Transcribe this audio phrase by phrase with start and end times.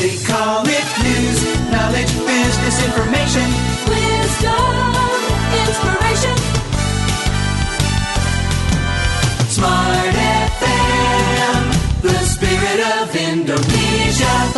[0.00, 1.42] They call it news,
[1.72, 3.67] knowledge, business information.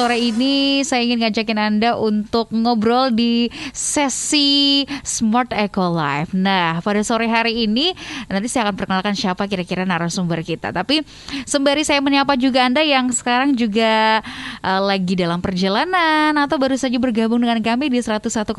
[0.01, 6.32] Sore ini saya ingin ngajakin Anda untuk ngobrol di sesi Smart Eco Life.
[6.32, 7.93] Nah, pada sore hari ini
[8.32, 10.73] nanti saya akan perkenalkan siapa kira-kira narasumber kita.
[10.73, 11.05] Tapi
[11.45, 14.25] sembari saya menyapa juga Anda yang sekarang juga
[14.64, 18.57] eh, lagi dalam perjalanan atau baru saja bergabung dengan kami di 101,1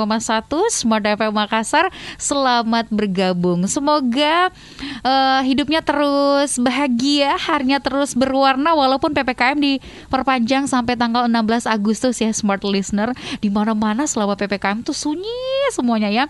[0.69, 1.89] Smart FM Makassar.
[2.21, 3.65] Selamat bergabung.
[3.65, 4.53] Semoga
[5.01, 12.29] eh, hidupnya terus bahagia, harinya terus berwarna walaupun PPKM diperpanjang sampai tanggal 16 Agustus ya
[12.35, 13.15] Smart Listener.
[13.39, 15.31] Di mana-mana selama PPKM tuh sunyi
[15.71, 16.25] semuanya ya.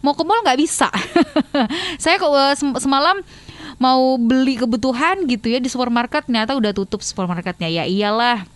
[0.00, 0.88] Mau ke mall nggak bisa.
[2.02, 3.20] Saya kok eh, sem- semalam
[3.76, 8.48] mau beli kebutuhan gitu ya di supermarket ternyata udah tutup supermarketnya ya iyalah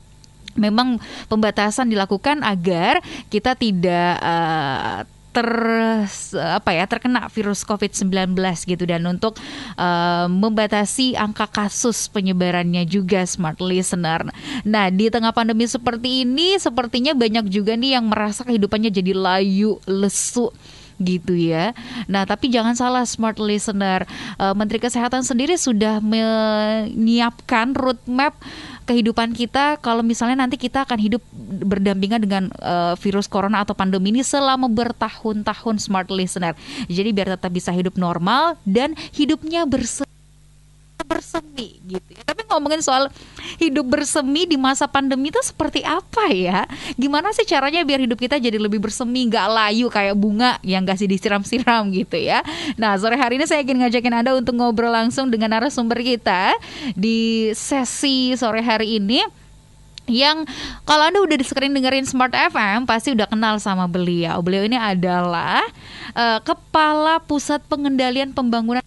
[0.56, 0.96] memang
[1.28, 5.48] pembatasan dilakukan agar kita tidak eh, ter
[6.34, 8.34] apa ya terkena virus COVID-19
[8.66, 9.38] gitu dan untuk
[9.78, 14.26] eh, membatasi angka kasus penyebarannya juga smart listener.
[14.66, 19.78] Nah, di tengah pandemi seperti ini sepertinya banyak juga nih yang merasa kehidupannya jadi layu,
[19.86, 20.50] lesu
[21.00, 21.72] gitu ya.
[22.06, 24.04] Nah, tapi jangan salah smart listener.
[24.36, 28.36] Eh, Menteri Kesehatan sendiri sudah menyiapkan roadmap
[28.84, 31.22] kehidupan kita kalau misalnya nanti kita akan hidup
[31.64, 36.52] berdampingan dengan eh, virus corona atau pandemi ini selama bertahun-tahun smart listener.
[36.90, 40.09] Jadi biar tetap bisa hidup normal dan hidupnya bersih
[41.10, 42.22] bersemi gitu ya.
[42.22, 43.10] Tapi ngomongin soal
[43.58, 46.70] hidup bersemi di masa pandemi itu seperti apa ya?
[46.94, 51.02] Gimana sih caranya biar hidup kita jadi lebih bersemi, nggak layu kayak bunga yang gak
[51.02, 52.46] sih disiram-siram gitu ya?
[52.78, 56.54] Nah sore hari ini saya ingin ngajakin anda untuk ngobrol langsung dengan narasumber kita
[56.94, 59.26] di sesi sore hari ini
[60.10, 60.42] yang
[60.82, 64.42] kalau Anda udah sering dengerin Smart FM pasti udah kenal sama beliau.
[64.42, 65.62] Beliau ini adalah
[66.12, 68.82] eh, Kepala Pusat Pengendalian Pembangunan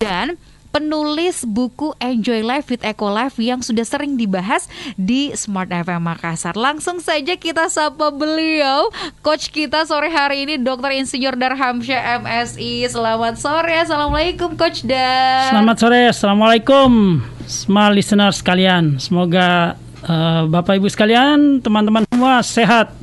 [0.00, 0.40] dan
[0.72, 4.64] penulis buku Enjoy Life with Eco Life yang sudah sering dibahas
[4.96, 6.56] di Smart FM Makassar.
[6.56, 8.88] Langsung saja kita sapa beliau,
[9.20, 10.96] coach kita sore hari ini Dr.
[10.96, 12.88] Insinyur Darhamsyah MSI.
[12.88, 15.52] Selamat sore, Assalamualaikum Coach Dar.
[15.52, 19.74] Selamat sore, Assalamualaikum Smart listener sekalian Semoga
[20.06, 22.94] eh, Bapak Ibu sekalian, teman-teman semua sehat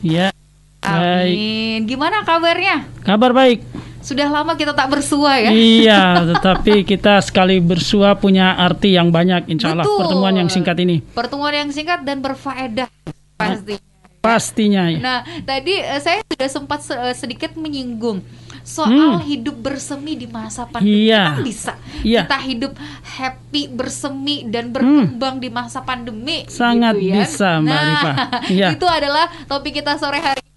[0.00, 0.32] Ya,
[0.80, 1.78] baik Amin.
[1.84, 2.88] Gimana kabarnya?
[3.04, 3.75] Kabar baik
[4.06, 5.50] Sudah lama kita tak bersua ya.
[5.50, 9.98] Iya, tetapi kita sekali bersua punya arti yang banyak Insya Allah Betul.
[9.98, 12.86] pertemuan yang singkat ini Pertemuan yang singkat dan berfaedah
[13.34, 13.82] pasti.
[14.22, 14.98] Pastinya ya.
[14.98, 18.22] Nah, tadi eh, saya sudah sempat se- eh, sedikit menyinggung
[18.62, 20.90] soal hidup bersemi di masa pandemi.
[20.90, 21.06] Hmm.
[21.06, 21.22] Iya.
[21.22, 22.22] Kan bisa Iya.
[22.26, 26.42] kita hidup happy, bersemi dan berkembang di masa pandemi.
[26.46, 27.22] Sangat gitu ya.
[27.22, 28.12] bisa, Mbak nah, Rifa.
[28.50, 28.68] Iya.
[28.74, 30.54] Itu adalah topik kita sore hari ini.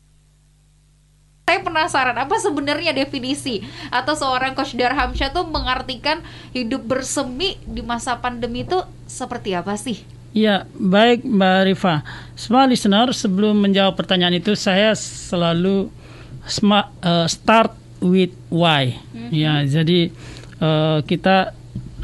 [1.50, 6.22] Saya penasaran apa sebenarnya definisi atau seorang coach Darhamsyah tuh mengartikan
[6.54, 8.78] hidup bersemi di masa pandemi itu
[9.10, 10.06] seperti apa sih?
[10.30, 12.06] Iya, baik Mbak Rifa.
[12.38, 15.90] Semua listener, sebelum menjawab pertanyaan itu, saya selalu
[16.46, 18.94] sma- eh, start with why.
[19.34, 20.14] Ya, jadi
[20.62, 21.58] eh, kita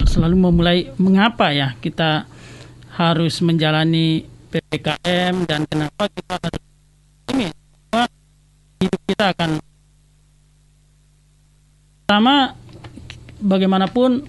[0.09, 2.25] selalu memulai mengapa ya kita
[2.97, 6.64] harus menjalani ppkm dan kenapa kita harus
[8.81, 9.50] hidup kita akan
[12.06, 12.53] pertama
[13.41, 14.25] bagaimanapun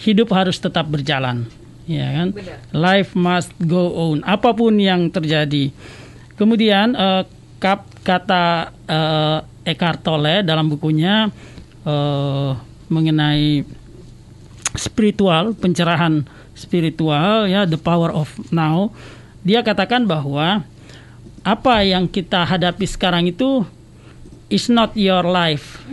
[0.00, 1.48] hidup harus tetap berjalan
[1.86, 2.28] ya kan?
[2.74, 4.26] Life must go on.
[4.26, 5.70] Apa pun yang terjadi.
[6.36, 7.22] Kemudian eh,
[7.62, 11.30] kap kata eh, Eckhart Tolle dalam bukunya
[11.86, 12.50] eh,
[12.90, 13.64] mengenai
[14.76, 18.92] spiritual pencerahan spiritual ya the power of now
[19.40, 20.68] dia katakan bahwa
[21.46, 23.62] apa yang kita hadapi sekarang itu
[24.50, 25.86] is not your life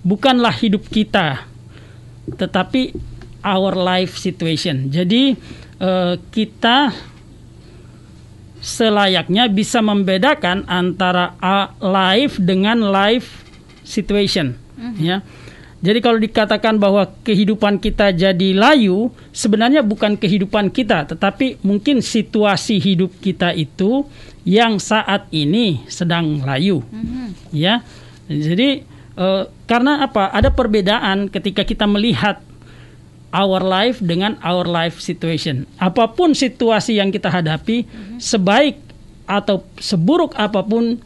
[0.00, 1.44] bukanlah hidup kita
[2.32, 2.96] tetapi
[3.42, 4.90] our life situation.
[4.90, 5.36] Jadi
[5.78, 6.92] eh, kita
[8.58, 13.46] selayaknya bisa membedakan antara a life dengan life
[13.86, 14.58] situation,
[14.98, 15.22] ya.
[15.78, 22.82] Jadi kalau dikatakan bahwa kehidupan kita jadi layu, sebenarnya bukan kehidupan kita, tetapi mungkin situasi
[22.82, 24.02] hidup kita itu
[24.42, 26.82] yang saat ini sedang layu,
[27.54, 27.86] ya.
[28.26, 28.82] Jadi
[29.14, 30.34] eh, karena apa?
[30.34, 32.42] Ada perbedaan ketika kita melihat
[33.30, 35.62] our life dengan our life situation.
[35.78, 37.86] Apa pun situasi yang kita hadapi,
[38.18, 38.80] sebaik
[39.28, 40.98] atau seburuk apa pun,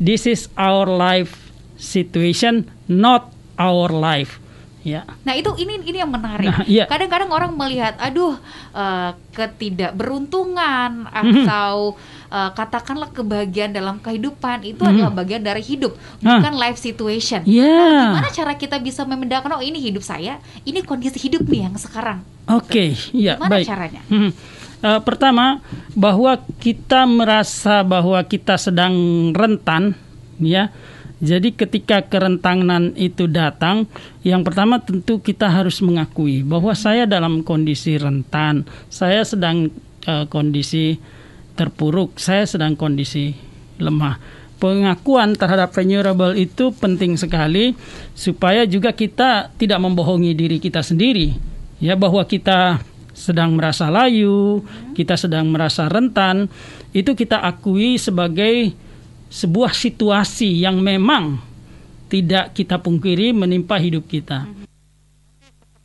[0.00, 4.38] this is our life situation, not our life.
[4.80, 5.02] Ya.
[5.20, 6.46] Nah itu ini ini yang menarik.
[6.46, 6.86] Nah, iya.
[6.86, 8.38] Kadang-kadang orang melihat, aduh
[8.70, 14.90] eh, ketidakberuntungan atau eh, katakanlah kebahagiaan dalam kehidupan itu Mhm.
[14.92, 16.38] adalah bagian dari hidup, Ah.
[16.38, 17.42] bukan life situation.
[17.44, 17.66] Ya.
[17.66, 21.74] Nah, gimana cara kita bisa membedakan oh ini hidup saya, ini kondisi hidup nih yang
[21.76, 22.22] sekarang.
[22.46, 23.66] Oke, ya Gimana baik.
[23.66, 24.02] caranya?
[24.06, 24.30] Hmm.
[24.76, 25.62] Eh, pertama
[25.92, 28.94] bahwa kita merasa bahwa kita sedang
[29.32, 29.94] rentan,
[30.36, 30.70] ya.
[31.16, 33.88] Jadi ketika kerentanan itu datang,
[34.20, 39.72] yang pertama tentu kita harus mengakui bahwa saya dalam kondisi rentan, saya sedang
[40.04, 41.00] eh, kondisi
[41.56, 43.32] terpuruk, saya sedang kondisi
[43.80, 44.20] lemah.
[44.60, 47.76] Pengakuan terhadap vulnerable itu penting sekali
[48.12, 51.32] supaya juga kita tidak membohongi diri kita sendiri,
[51.80, 52.80] ya bahwa kita
[53.16, 54.60] sedang merasa layu,
[54.92, 56.52] kita sedang merasa rentan,
[56.92, 58.76] itu kita akui sebagai
[59.36, 61.36] sebuah situasi yang memang
[62.08, 64.48] tidak kita pungkiri menimpa hidup kita.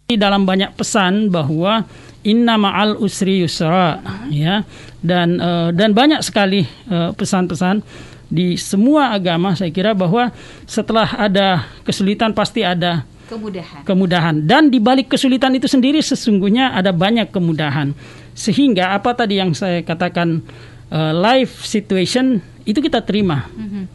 [0.08, 1.84] Di dalam banyak pesan bahwa
[2.24, 4.00] inna ma'al usri yusra
[4.32, 4.64] ya
[5.04, 7.84] dan eh, dan banyak sekali eh, pesan-pesan
[8.32, 10.32] di semua agama saya kira bahwa
[10.64, 13.84] setelah ada kesulitan pasti ada Kemudahan.
[13.88, 17.92] kemudahan dan di balik kesulitan itu sendiri sesungguhnya ada banyak kemudahan
[18.36, 20.44] sehingga apa tadi yang saya katakan
[20.92, 23.86] eh, life situation itu kita terima Mhm.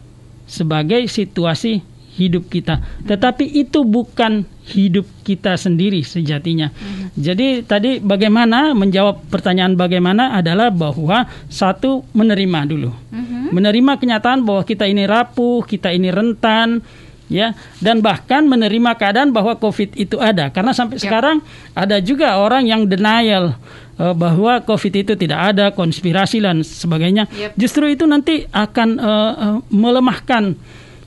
[0.46, 1.82] sebagai situasi
[2.16, 2.80] hidup kita.
[3.04, 6.72] Tetapi itu bukan hidup kita sendiri sejatinya.
[7.12, 12.90] Jadi tadi bagaimana menjawab pertanyaan bagaimana adalah bahwa satu menerima dulu.
[13.12, 13.52] Mhm.
[13.54, 16.82] menerima kenyataan bahwa kita ini rapuh, kita ini rentan,
[17.30, 20.50] ya, dan bahkan menerima keadaan bahwa COVID itu ada.
[20.50, 21.38] Karena sampai sekarang
[21.70, 23.54] ada juga orang yang denial
[24.00, 27.28] eh, bahwa COVID itu tidak ada, konspirasi dan sebagainya.
[27.28, 27.50] Yep.
[27.56, 30.56] Justru itu nanti akan eh, melemahkan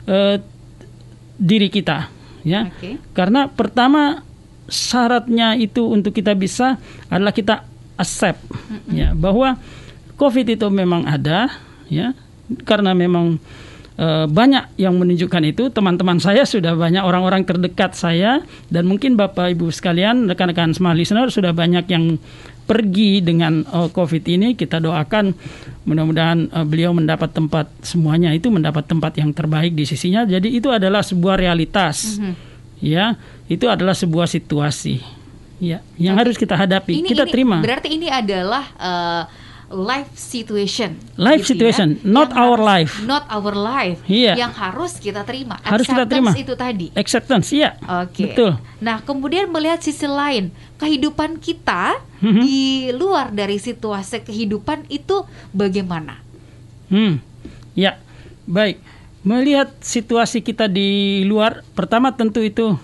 [0.10, 0.38] eh,
[1.40, 2.12] diri kita,
[2.44, 2.68] ya.
[2.68, 3.00] Oke.
[3.16, 4.26] Karena pertama
[4.70, 6.78] syaratnya itu untuk kita bisa
[7.10, 7.66] adalah kita
[7.98, 8.38] accept
[8.94, 9.58] ya bahwa
[10.14, 11.50] COVID itu memang ada
[11.90, 12.14] ya
[12.70, 13.42] karena memang
[14.30, 18.40] banyak yang menunjukkan itu teman-teman saya sudah banyak orang-orang terdekat saya
[18.72, 22.16] dan mungkin Bapak Ibu sekalian rekan-rekan smart listener sudah banyak yang
[22.70, 25.34] pergi dengan eh, COVID ini kita doakan
[25.90, 28.30] mudah-mudahan eh, beliau mendapat tempat semuanya.
[28.38, 30.22] Itu mendapat tempat yang terbaik di sisinya.
[30.30, 32.22] Jadi itu adalah sebuah realitas.
[32.78, 33.18] Ya
[33.50, 35.02] itu adalah sebuah situasi.
[35.58, 37.02] Ya yang harus kita hadapi.
[37.02, 37.58] Ini, kita ini terima.
[37.66, 39.24] Berarti ini adalah eh,
[39.70, 40.98] life situation.
[41.14, 42.94] Life gitu situation, ya, not our harus- life.
[43.04, 44.02] Not our life.
[44.04, 44.34] Iya.
[44.36, 45.62] Yang harus kita terima.
[45.62, 46.32] Harus kita Acceptance terima.
[46.36, 46.88] itu tadi.
[46.92, 47.70] acceptance ya
[48.02, 48.24] Oke.
[48.26, 52.42] betul Nah, kemudian melihat sisi lain, kehidupan kita Mhm.
[52.42, 52.60] di
[52.92, 55.22] luar dari situasi kehidupan itu
[55.52, 56.18] bagaimana?
[56.88, 57.20] Hmm,
[57.74, 58.00] ya,
[58.44, 58.80] baik.
[59.20, 62.80] Melihat situasi kita di luar, pertama tentu itu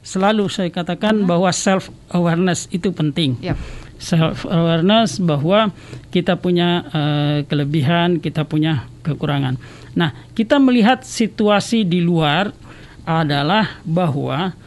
[0.00, 3.36] selalu saya katakan bahwa self awareness itu penting.
[3.38, 3.54] Yap.
[4.02, 5.70] Self awareness bahwa
[6.10, 9.54] kita punya eh, kelebihan, kita punya kekurangan.
[9.94, 12.50] Nah, kita melihat situasi di luar
[13.06, 14.58] adalah bahwa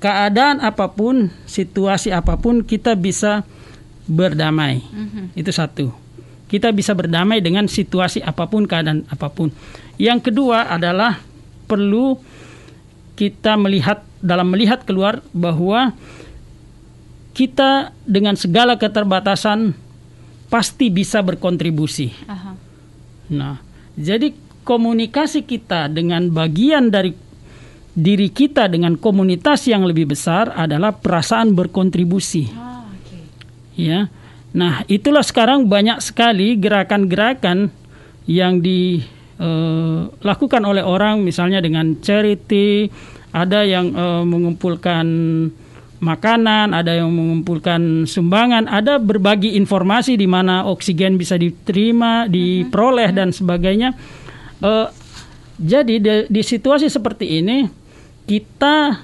[0.00, 3.44] keadaan apa pun, situasi apa pun kita bisa
[4.08, 4.80] berdamai.
[5.36, 5.92] Itu satu.
[6.50, 9.52] Kita bisa berdamai dengan situasi apa pun, keadaan apa pun.
[10.00, 11.20] Yang kedua adalah
[11.68, 12.18] perlu
[13.14, 15.92] kita melihat dalam melihat keluar bahwa
[17.32, 19.72] kita dengan segala keterbatasan
[20.50, 22.10] pasti bisa berkontribusi.
[22.26, 22.58] Aha.
[23.30, 23.62] Nah,
[23.94, 24.34] jadi
[24.66, 27.14] komunikasi kita dengan bagian dari
[27.94, 32.46] diri kita dengan komunitas yang lebih besar adalah perasaan berkontribusi.
[32.54, 33.18] Ah, oke.
[33.78, 34.08] Ya.
[34.50, 37.70] Nah, itulah sekarang banyak sekali gerakan-gerakan
[38.26, 42.90] yang dilakukan oleh orang misalnya dengan charity,
[43.30, 45.06] ada yang eh, mengumpulkan
[46.00, 53.30] makanan, ada yang mengumpulkan sumbangan, ada berbagi informasi di mana oksigen bisa diterima, diperoleh dan
[53.30, 53.92] sebagainya.
[54.64, 54.88] Eh,
[55.60, 57.68] jadi di, di situasi seperti ini
[58.24, 58.96] kita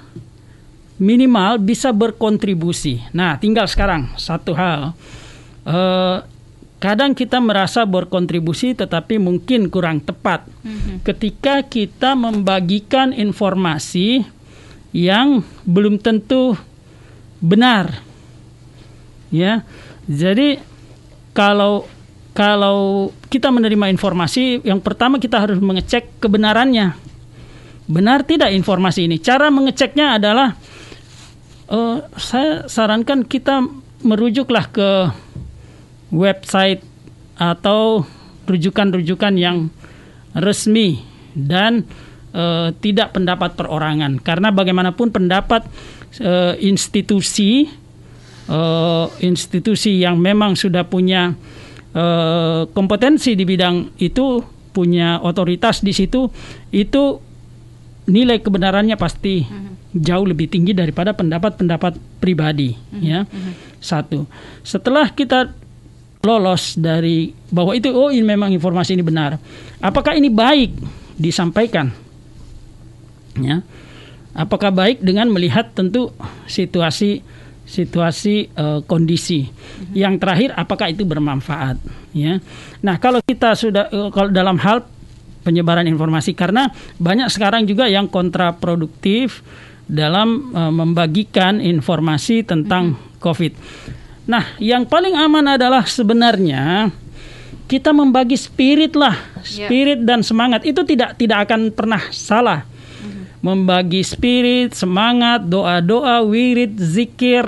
[0.97, 3.05] minimal bisa berkontribusi.
[3.13, 4.97] Nah, tinggal sekarang satu hal.
[5.69, 6.17] Eh,
[6.81, 10.49] kadang kita merasa berkontribusi tetapi mungkin kurang tepat.
[11.05, 14.25] Ketika kita membagikan informasi
[14.97, 16.57] yang belum tentu
[17.41, 18.01] benar.
[19.33, 19.63] Ya.
[20.07, 20.61] Jadi
[21.35, 21.85] kalau
[22.37, 26.93] kalau kita menerima informasi, yang pertama kita harus mengecek kebenarannya.
[27.89, 29.17] Benar tidak informasi ini?
[29.17, 30.53] Cara mengeceknya adalah
[31.71, 33.65] eh, saya sarankan kita
[34.05, 34.89] merujuklah ke
[36.13, 36.85] website
[37.41, 38.05] atau
[38.45, 39.73] rujukan-rujukan yang
[40.37, 41.01] resmi
[41.33, 41.89] dan
[42.37, 45.65] eh, tidak pendapat perorangan karena bagaimanapun pendapat
[46.19, 47.67] eh, institusi
[48.47, 51.35] eh, institusi yang memang sudah punya
[51.93, 56.29] eh, kompetensi di bidang itu punya otoritas di situ
[56.69, 57.03] itu
[58.07, 59.43] nilai kebenarannya pasti
[59.97, 63.25] jauh lebih tinggi daripada pendapat-pendapat pribadi ya.
[63.81, 64.29] Satu.
[64.61, 65.51] Setelah kita
[66.21, 69.39] lolos dari bahwa itu oh ini memang informasi ini benar
[69.79, 70.75] apakah ini baik
[71.15, 71.93] disampaikan?
[73.37, 73.63] Ya
[74.37, 76.13] apakah baik dengan melihat tentu
[76.45, 77.25] situasi
[77.67, 79.49] situasi eh, kondisi?
[79.91, 81.81] Yang terakhir apakah itu bermanfaat?
[82.13, 82.39] Ya.
[82.85, 84.85] Nah kalau kita sudah eh, kalau dalam hal
[85.41, 86.69] penyebaran informasi karena
[87.01, 89.41] banyak sekarang juga yang kontraproduktif
[89.89, 93.53] dalam eh, membagikan informasi tentang COVID.
[94.27, 96.91] Nah, yang paling aman adalah sebenarnya
[97.67, 100.67] kita membagi spirit lah, spirit dan semangat.
[100.67, 102.67] Itu tidak tidak akan pernah salah.
[103.39, 107.45] Membagi spirit, semangat, doa-doa, wirid, zikir,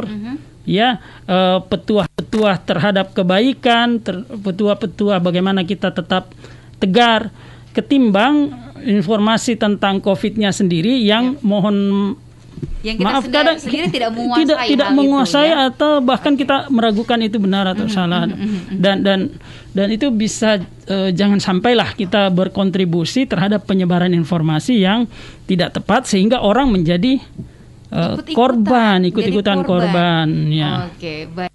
[0.70, 6.30] ya eh, petuah-petuah terhadap kebaikan, ter- petuah-petuah bagaimana kita tetap
[6.78, 7.34] tegar,
[7.74, 8.54] ketimbang
[8.86, 12.14] informasi tentang COVID-nya sendiri yang mohon
[12.80, 15.56] Yang kita maaf sendiri, kadang sendiri tidak menguasai tidak tidak hal itu, menguasai ya.
[15.68, 18.24] atau bahkan kita meragukan itu benar atau salah
[18.72, 19.20] dan dan
[19.76, 25.12] dan itu bisa eh, jangan sampailah kita berkontribusi terhadap penyebaran informasi yang
[25.44, 27.20] tidak tepat sehingga orang menjadi
[27.92, 30.28] eh, Ikut-ikutan, korban ikut-ikutan korban.
[30.28, 31.49] korban, ya Oke, baik.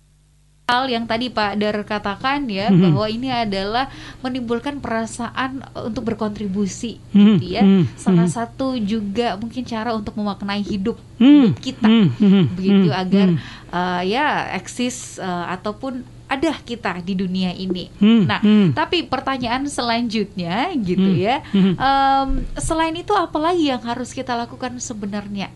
[0.64, 2.80] Hal yang tadi Pak Dar katakan ya Mhm.
[2.88, 3.92] bahwa ini adalah
[4.25, 7.61] menimbulkan perasaan untuk berkontribusi Mhm, gitu ya.
[7.61, 8.33] mhm, Salah mhm.
[8.33, 13.26] satu juga mungkin cara untuk memaknai hidup, Hmm, hidup kita hmm, hmm, begitu hmm, agar
[13.37, 13.40] hmm.
[13.68, 17.92] uh, ya eksis uh, ataupun ada kita di dunia ini.
[18.00, 18.73] Hmm, Nah, hmm.
[18.73, 21.76] tapi pertanyaan selanjutnya gitu Hmm, ya, hmm.
[21.76, 25.52] em, selain itu apa lagi yang harus kita lakukan sebenarnya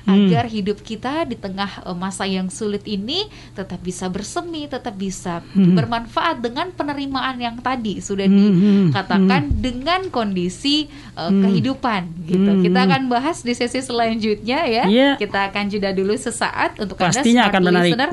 [0.00, 0.26] Hmm.
[0.26, 5.44] agar hidup kita di tengah eh, masa yang sulit ini tetap bisa bersemi, tetap bisa
[5.50, 5.74] Hmm.
[5.74, 12.50] bermanfaat dengan penerimaan yang tadi sudah Hmm, hmm, dikatakan dengan kondisi eh, kehidupan gitu.
[12.50, 12.88] Hmm, Kita hmm.
[12.88, 14.84] akan bahas di sesi selanjutnya ya.
[14.86, 15.10] Iya.
[15.16, 17.92] Kita akan jeda dulu sesaat untuk Pastinya Anda akan menarik.
[17.92, 18.10] listener.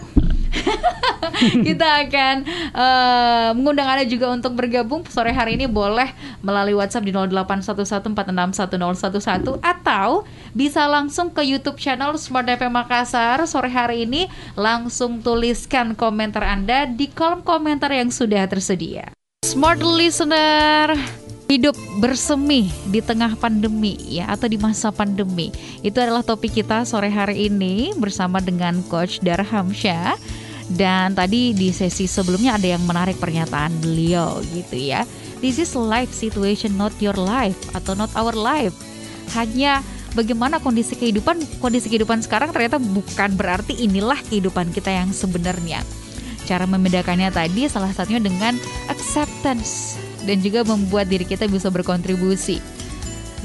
[1.67, 2.35] kita akan
[2.73, 5.67] eh, mengundang Anda juga untuk bergabung sore hari ini.
[5.69, 10.25] Boleh melalui WhatsApp di 0811461011 atau
[10.57, 13.45] bisa langsung ke YouTube channel Smart FM Makassar.
[13.45, 14.25] Sore hari ini
[14.57, 19.13] langsung tuliskan komentar Anda di kolom komentar yang sudah tersedia.
[19.45, 25.47] Smart listener Hidup bersemi di tengah pandemi ya atau di masa pandemi.
[25.79, 30.19] Itu adalah topik kita sore hari ini bersama dengan coach Darhamsyah.
[30.67, 35.07] Dan tadi di sesi sebelumnya ada yang menarik pernyataan beliau gitu ya.
[35.39, 38.75] This is life situation not your life atau not our life.
[39.31, 39.79] Hanya
[40.19, 45.79] bagaimana kondisi kehidupan kondisi kehidupan sekarang ternyata bukan berarti inilah kehidupan kita yang sebenarnya.
[46.43, 48.59] Cara membedakannya tadi salah satunya dengan
[48.91, 52.59] acceptance dan juga membuat diri kita bisa berkontribusi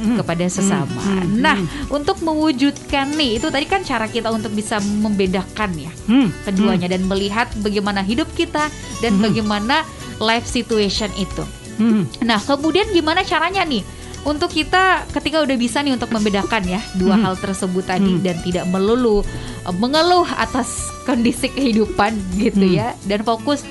[0.03, 0.99] kepada sesama.
[1.39, 1.55] Nah,
[1.87, 7.07] untuk mewujudkan nih itu tadi kan cara kita untuk bisa membedakan ya Hmm, keduanya dan
[7.07, 8.67] melihat bagaimana hidup kita
[8.99, 9.87] dan bagaimana
[10.19, 11.47] life situation itu.
[11.79, 12.27] hmm.
[12.27, 13.87] Nah, kemudian gimana caranya nih
[14.23, 18.71] untuk kita ketika udah bisa nih untuk membedakan ya dua hal tersebut tadi dan tidak
[18.71, 19.23] melulu
[19.67, 23.67] eh, mengeluh atas kondisi kehidupan gitu ya dan fokus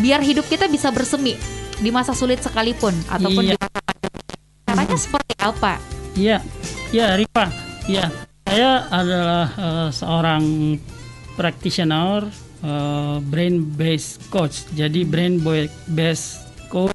[0.00, 1.36] biar hidup kita bisa bersemi
[1.82, 3.54] di masa sulit sekalipun ataupun Iya.
[3.54, 4.22] di masa pandemi.
[4.62, 5.72] Caranya seperti apa?
[6.14, 6.38] Iya,
[6.94, 7.46] ya Rifa,
[7.90, 8.06] ya
[8.46, 10.44] saya adalah eh, seorang
[11.34, 12.30] practitioner
[12.62, 14.70] eh, brain based coach.
[14.70, 15.42] Jadi brain
[15.90, 16.94] based coach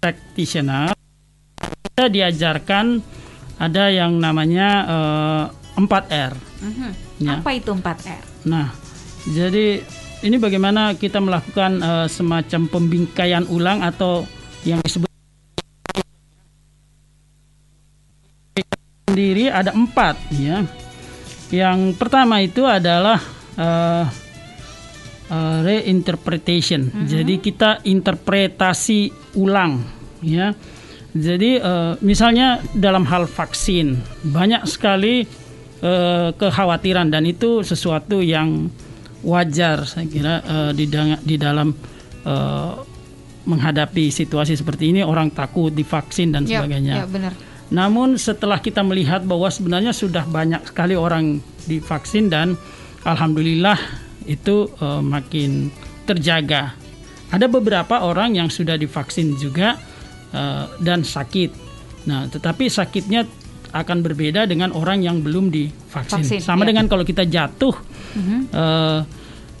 [0.00, 0.96] practitioner
[1.84, 3.04] kita diajarkan
[3.60, 5.44] ada yang namanya eh,
[5.76, 6.32] 4R.
[6.64, 6.90] Mhm.
[7.20, 7.38] Ya.
[7.38, 8.22] Apa itu 4R?
[8.48, 8.72] Nah,
[9.28, 9.84] jadi
[10.24, 14.24] ini bagaimana kita melakukan eh, semacam pembingkaian ulang atau
[14.64, 15.06] yang disebut
[19.04, 20.64] sendiri ada empat ya.
[21.52, 23.20] Yang pertama itu adalah
[23.60, 24.04] eh,
[25.28, 27.04] eh, reinterpretation.
[27.04, 29.84] Jadi kita interpretasi ulang
[30.24, 30.56] ya.
[31.14, 35.28] Jadi eh, misalnya dalam hal vaksin banyak sekali
[35.84, 38.72] eh, kekhawatiran dan itu sesuatu yang
[39.24, 40.84] wajar saya kira eh, di,
[41.24, 41.72] di dalam
[42.22, 42.72] eh,
[43.44, 47.04] menghadapi situasi seperti ini orang takut divaksin dan Ya, sebagainya.
[47.04, 47.32] ya benar.
[47.68, 52.56] Namun setelah kita melihat bahwa sebenarnya sudah banyak sekali orang divaksin dan
[53.04, 53.76] alhamdulillah
[54.24, 55.68] itu eh, makin
[56.04, 56.76] terjaga.
[57.32, 59.76] Ada beberapa orang yang sudah divaksin juga
[60.32, 61.50] eh, dan sakit.
[62.04, 63.24] Nah, tetapi sakitnya
[63.74, 66.22] akan berbeda dengan orang yang belum divaksin.
[66.22, 66.70] Vaksin, Sama ya.
[66.70, 67.74] dengan kalau kita jatuh
[68.54, 68.98] eh,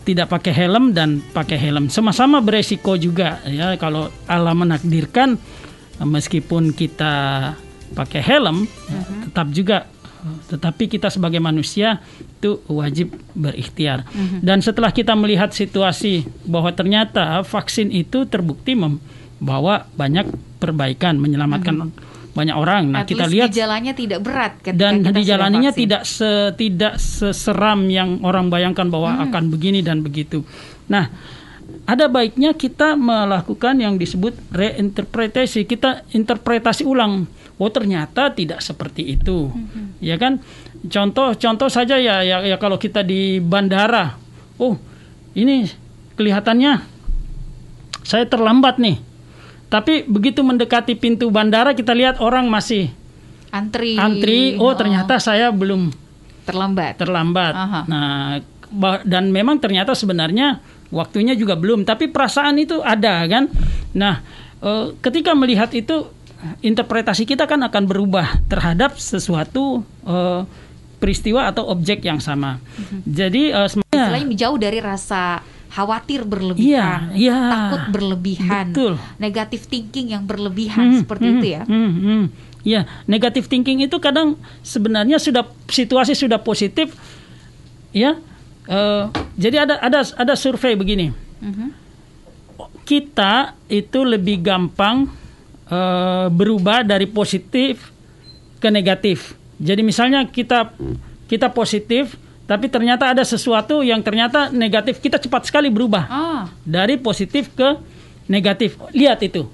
[0.06, 3.74] tidak pakai helm dan pakai helm, sama-sama beresiko juga ya.
[3.74, 5.34] Kalau Allah menakdirkan
[5.98, 7.12] meskipun kita
[7.98, 9.78] pakai helm, ya, tetap juga.
[10.24, 14.08] Tetapi kita sebagai manusia itu wajib berikhtiar.
[14.40, 20.24] Dan setelah kita melihat situasi bahwa ternyata vaksin itu terbukti membawa banyak
[20.64, 21.92] perbaikan, menyelamatkan
[22.34, 22.90] banyak orang.
[22.90, 25.72] Nah, At kita lihat gejalanya tidak berat ketika dan vaksin.
[25.72, 29.30] tidak se, tidak seseram yang orang bayangkan bahwa Hmm.
[29.30, 30.42] akan begini dan begitu.
[30.90, 31.08] Nah,
[31.86, 35.64] ada baiknya kita melakukan yang disebut reinterpretasi.
[35.64, 37.30] Kita interpretasi ulang.
[37.54, 39.48] Oh, ternyata tidak seperti itu.
[39.54, 39.94] Hmm.
[40.02, 40.42] Ya kan?
[40.90, 44.18] Contoh contoh saja ya, ya ya kalau kita di bandara.
[44.58, 44.74] Oh,
[45.32, 45.70] ini
[46.18, 46.82] kelihatannya
[48.02, 49.13] saya terlambat nih.
[49.74, 52.94] Tapi begitu mendekati pintu bandara kita lihat orang masih
[53.50, 53.98] antri.
[53.98, 54.54] antri.
[54.54, 55.90] Oh ternyata saya belum
[56.46, 56.94] terlambat.
[56.94, 57.54] terlambat.
[57.58, 57.80] Aha.
[57.90, 58.38] nah
[59.02, 60.62] dan memang ternyata sebenarnya
[60.94, 61.82] waktunya juga belum.
[61.82, 63.50] Tapi perasaan itu ada kan?
[63.98, 64.22] Nah
[64.62, 66.06] eh, ketika melihat itu
[66.62, 70.46] interpretasi kita kan akan berubah terhadap sesuatu eh,
[71.02, 72.62] peristiwa atau objek yang sama.
[73.02, 75.42] Jadi eh, sebenarnya Selain jauh dari rasa
[75.74, 77.38] khawatir berlebihan, Iya, iya.
[77.50, 78.94] takut berlebihan, Betul.
[79.18, 81.62] negatif thinking yang berlebihan seperti itu ya.
[81.66, 82.24] Hmm, hmm.
[82.62, 86.94] Ya, negatif thinking itu kadang sebenarnya sudah situasi sudah positif,
[87.90, 88.14] ya.
[88.64, 89.04] Eh,
[89.36, 91.10] jadi ada ada ada survei begini.
[91.42, 91.68] Mhm.
[92.86, 95.10] Kita itu lebih gampang
[95.64, 97.90] eh, berubah dari positif
[98.62, 99.36] ke negatif.
[99.60, 100.72] Jadi misalnya kita
[101.28, 106.96] kita positif, tapi ternyata ada sesuatu yang ternyata negatif, kita cepat sekali berubah Ah, dari
[106.96, 107.80] positif ke
[108.28, 108.76] negatif.
[108.92, 109.48] Lihat itu.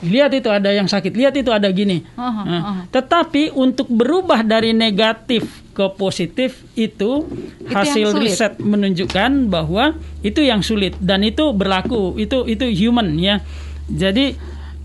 [0.00, 2.00] Lihat itu ada yang sakit, lihat itu ada gini.
[2.16, 2.72] Aha, Nah, aha.
[2.88, 5.44] Tetapi untuk berubah dari negatif
[5.76, 7.28] ke positif itu,
[7.68, 9.92] yang hasil riset menunjukkan bahwa
[10.24, 13.44] itu yang sulit dan itu berlaku, itu itu human ya.
[13.92, 14.40] Jadi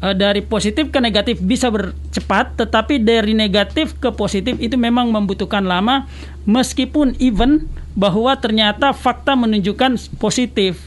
[0.05, 5.65] eh, dari positif ke negatif bisa bercepat, tetapi dari negatif ke positif itu memang membutuhkan
[5.65, 6.05] lama,
[6.45, 7.65] meskipun even
[7.97, 10.77] bahwa ternyata fakta menunjukkan positif.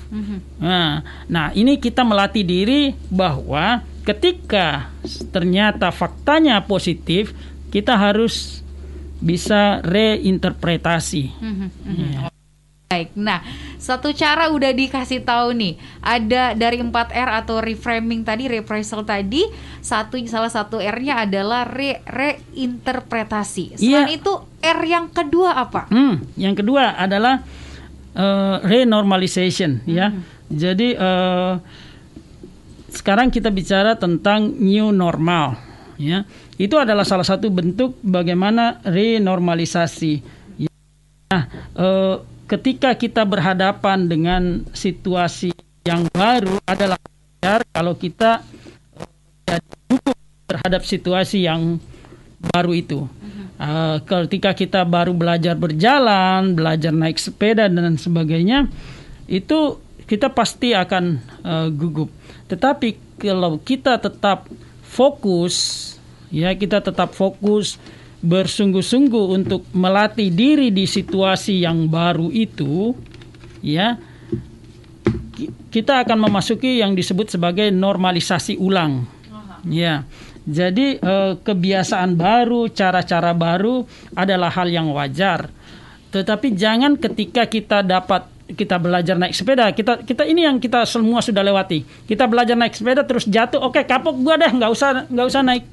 [0.60, 4.92] Nah, nah, ini kita melatih diri bahwa ketika
[5.32, 7.32] ternyata faktanya positif,
[7.72, 8.62] kita harus
[9.18, 11.34] bisa reinterpretasi.
[11.42, 12.37] mhm, mhm.
[12.88, 13.44] Baik, nah
[13.76, 19.44] satu cara udah dikasih tahu nih, ada dari 4R atau reframing tadi, reprisal tadi,
[19.84, 23.76] satu salah satu R-nya adalah re reinterpretasi.
[23.76, 24.16] Selain Iya.
[24.16, 24.32] itu
[24.64, 25.84] R yang kedua apa?
[25.92, 27.44] Hmm, yang kedua adalah
[28.16, 30.08] eh, renormalization ya.
[30.48, 31.54] Jadi eh,
[32.88, 35.60] sekarang kita bicara tentang new normal
[36.00, 36.24] ya.
[36.56, 40.24] Itu adalah salah satu bentuk bagaimana renormalisasi.
[41.28, 41.42] Nah,
[41.76, 42.16] eh,
[42.48, 45.52] ketika kita berhadapan dengan situasi
[45.84, 48.40] yang baru adalah wajar kalau kita
[49.88, 50.16] gugup
[50.48, 51.76] terhadap situasi yang
[52.40, 53.04] baru itu.
[53.58, 58.70] Eh, ketika kita baru belajar berjalan, belajar naik sepeda dan sebagainya,
[59.28, 59.76] itu
[60.08, 61.04] kita pasti akan
[61.44, 62.08] eh, gugup.
[62.48, 64.48] Tetapi kalau kita tetap
[64.80, 65.56] fokus,
[66.32, 67.76] ya kita tetap fokus
[68.18, 72.90] bersungguh-sungguh untuk melatih diri di situasi yang baru itu,
[73.62, 73.94] ya
[75.38, 79.06] ki- kita akan memasuki yang disebut sebagai normalisasi ulang.
[79.66, 80.02] Ya.
[80.48, 83.84] Jadi eh, kebiasaan baru, cara-cara baru
[84.16, 85.52] adalah hal yang wajar.
[86.08, 91.20] Tetapi jangan ketika kita dapat kita belajar naik sepeda, kita kita ini yang kita semua
[91.20, 91.84] sudah lewati.
[92.08, 95.68] Kita belajar naik sepeda terus jatuh, oke kapok gua deh, nggak usah nggak usah naik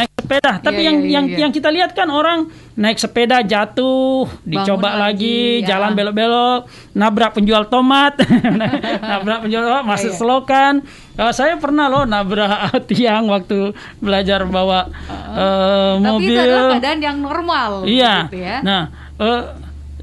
[0.00, 0.52] naik sepeda.
[0.58, 1.38] Tapi Iya, yang iya, yang iya.
[1.38, 5.66] yang kita lihat kan orang naik sepeda jatuh, dicoba lagi, lagi, ya.
[5.70, 6.60] jalan belok-belok,
[6.94, 8.16] nabrak penjual tomat,
[9.10, 10.16] nabrak penjual tomat, masuk Iya.
[10.16, 10.74] selokan.
[11.12, 12.48] Kalau saya pernah loh nabrak
[12.88, 16.32] tiang waktu belajar bawa eh, Tapi mobil.
[16.32, 17.70] itu adalah keadaan yang normal.
[17.84, 18.14] Iya.
[18.26, 18.56] gitu ya.
[18.62, 18.82] Nah,
[19.16, 19.42] eh,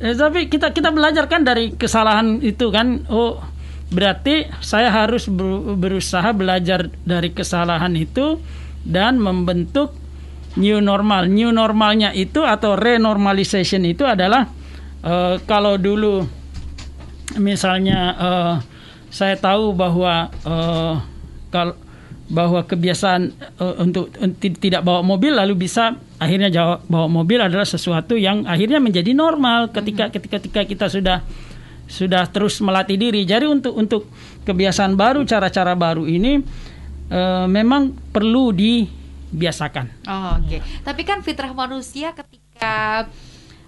[0.04, 3.02] eh, tapi kita kita belajar kan dari kesalahan itu kan.
[3.08, 3.42] Oh,
[3.88, 8.36] berarti saya harus ber- berusaha belajar dari kesalahan itu
[8.88, 9.92] dan membentuk
[10.56, 11.28] new normal.
[11.28, 14.48] New normalnya itu atau renormalization itu adalah
[15.04, 16.24] eh, kalau dulu
[17.38, 18.56] misalnya eh,
[19.12, 20.96] saya tahu bahwa eh,
[21.52, 21.76] kalau
[22.28, 23.22] bahwa kebiasaan
[23.60, 28.44] eh, untuk ti- tidak bawa mobil lalu bisa akhirnya jawa- bawa mobil adalah sesuatu yang
[28.48, 31.20] akhirnya menjadi normal ketika ketika ketika kita sudah
[31.88, 33.24] sudah terus melatih diri.
[33.24, 34.12] Jadi untuk untuk
[34.44, 36.44] kebiasaan baru, cara-cara baru ini
[37.10, 38.88] eh, memang perlu di
[39.28, 40.08] biasakan.
[40.08, 43.12] Oh, Oke, tapi kan fitrah manusia ketika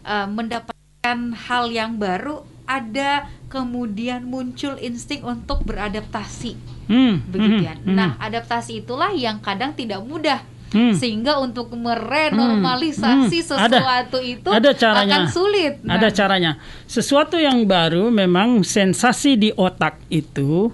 [0.02, 6.56] uh, mendapatkan hal yang baru ada kemudian muncul insting untuk beradaptasi,
[6.88, 7.74] Hmm, begitu hmm, ya.
[7.76, 10.40] hmm, Nah, adaptasi itulah yang kadang tidak mudah.
[10.70, 10.96] hmm.
[10.96, 13.04] Sehingga untuk merenormalisasi
[13.42, 13.60] Hmm, hmm.
[13.60, 13.78] Ada.
[13.84, 15.12] sesuatu itu Ada caranya.
[15.12, 15.74] akan sulit.
[15.84, 16.52] Nah, Ada caranya.
[16.86, 20.72] Sesuatu yang baru memang sensasi di otak itu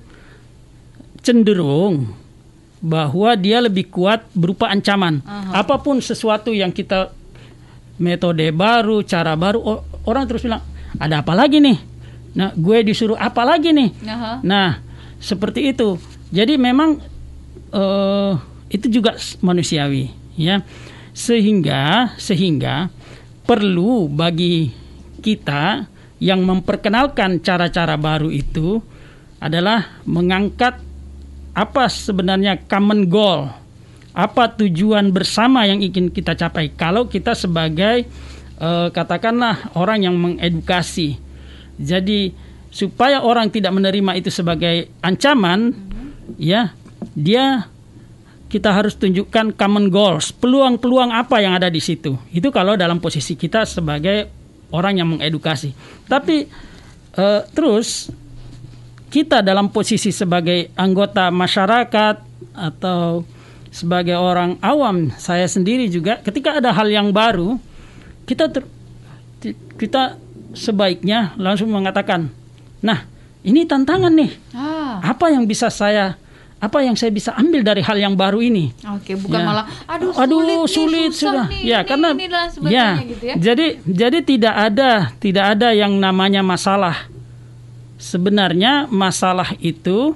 [1.19, 2.11] cenderung
[2.85, 5.25] bahwa dia lebih kuat berupa ancaman.
[5.25, 5.65] Aha.
[5.65, 7.09] Apa pun sesuatu yang kita
[7.97, 10.61] metode baru, cara baru, orang terus bilang,
[11.01, 11.81] ada apa lagi nih?
[12.37, 13.89] Nah, gue disuruh apa lagi nih?
[14.05, 14.45] Aha.
[14.45, 14.77] Nah,
[15.17, 15.97] seperti itu.
[16.29, 17.01] Jadi memang
[17.73, 18.33] eh,
[18.69, 20.61] itu juga manusiawi, ya.
[21.15, 22.93] Sehingga sehingga
[23.49, 24.69] perlu bagi
[25.25, 25.89] kita
[26.21, 28.77] yang memperkenalkan cara-cara baru itu
[29.41, 30.77] adalah mengangkat
[31.55, 33.47] apa sebenarnya common goal,
[34.11, 36.75] apa tujuan bersama yang ingin kita capai.
[36.75, 38.03] Kalau kita sebagai
[38.59, 41.15] eh, katakanlah orang yang mengedukasi,
[41.79, 42.35] jadi
[42.75, 45.71] supaya orang tidak menerima itu sebagai ancaman,
[46.35, 46.75] ya
[47.15, 47.71] dia
[48.51, 52.19] kita harus tunjukkan common goals, peluang-peluang apa yang ada di situ.
[52.35, 54.27] Itu kalau dalam posisi kita sebagai
[54.75, 55.71] orang yang mengedukasi.
[56.11, 56.51] Tapi
[57.15, 58.11] eh, terus
[59.07, 62.15] kita dalam posisi sebagai anggota masyarakat
[62.51, 63.23] atau
[63.69, 67.59] sebagai orang awam, saya sendiri juga ketika ada hal yang baru,
[68.23, 68.67] kita ter-
[69.75, 70.15] kita
[70.55, 72.31] sebaiknya langsung mengatakan,
[72.79, 73.03] "Nah,
[73.43, 74.31] ini tantangan nih.
[74.55, 76.15] Ah, Apa yang bisa saya
[76.55, 79.45] apa yang saya bisa ambil dari hal yang baru ini?" oke, bukan Ya.
[79.45, 81.45] malah aduh, Aduh, sulit, nih, sulit susah sudah.
[81.51, 82.25] nih, ya, ini, karena ini
[82.71, 83.35] ya, gitu ya.
[83.35, 87.11] Jadi jadi tidak ada tidak ada yang namanya masalah.
[87.95, 90.13] Sebenarnya masalah itu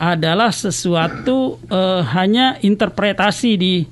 [0.00, 3.84] adalah sesuatu eh, hanya interpretasi di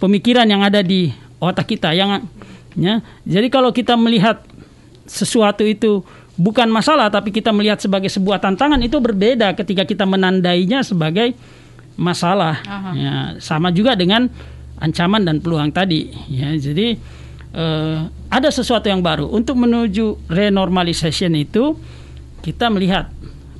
[0.00, 2.24] pemikiran yang ada di otak kita yang
[2.72, 3.04] ya.
[3.28, 4.40] Jadi kalau kita melihat
[5.04, 6.00] sesuatu itu
[6.36, 11.36] bukan masalah tapi kita melihat sebagai sebuah tantangan itu berbeda ketika kita menandainya sebagai
[11.96, 12.60] masalah.
[12.64, 12.90] Aha.
[12.92, 14.28] Ya, sama juga dengan
[14.80, 16.12] ancaman dan peluang tadi.
[16.28, 16.96] Ya, jadi
[17.56, 21.76] eh, ada sesuatu yang baru untuk menuju renormalization itu
[22.46, 23.10] kita melihat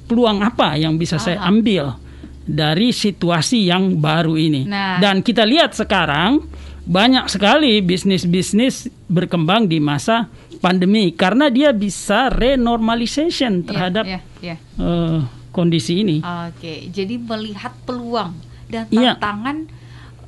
[0.07, 1.51] peluang apa yang bisa saya Aha.
[1.51, 1.99] ambil
[2.46, 4.62] dari situasi yang baru ini.
[4.62, 5.03] Nah.
[5.03, 6.46] Dan kita lihat sekarang
[6.87, 10.31] banyak sekali bisnis-bisnis berkembang di masa
[10.62, 14.57] pandemi karena dia bisa renormalization Iya, terhadap iya, iya.
[14.79, 15.18] eh,
[15.51, 16.22] kondisi ini.
[16.22, 18.38] Oke, jadi melihat peluang
[18.70, 19.18] dan Iya.
[19.18, 19.66] tantangan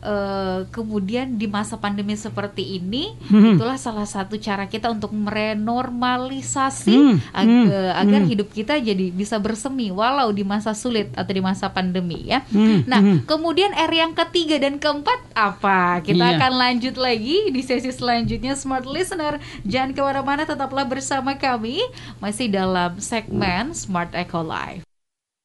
[0.01, 3.55] eh, kemudian di masa pandemi seperti ini, Hmm.
[3.55, 8.31] itulah salah satu cara kita untuk merenormalisasi Hmm, ag- hmm, agar hmm.
[8.31, 12.43] hidup kita jadi bisa bersemi walau di masa sulit atau di masa pandemi ya.
[12.49, 13.19] Hmm, Nah, hmm.
[13.29, 16.01] kemudian R yang ketiga dan keempat apa?
[16.01, 16.37] Kita Iya.
[16.41, 19.37] akan lanjut lagi di sesi selanjutnya Smart Listener.
[19.69, 21.85] Jangan ke mana-mana, tetaplah bersama kami
[22.19, 24.88] masih dalam segmen Smart Eco Life.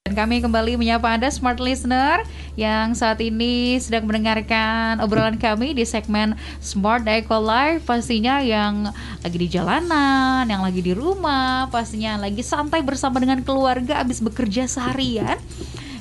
[0.03, 2.27] Dan kami kembali menyapa Anda Smart Listener
[2.59, 8.91] yang saat ini sedang mendengarkan obrolan kami di segmen Smart Eco Life pastinya yang
[9.23, 14.67] lagi di jalanan, yang lagi di rumah, pastinya lagi santai bersama dengan keluarga habis bekerja
[14.67, 15.39] seharian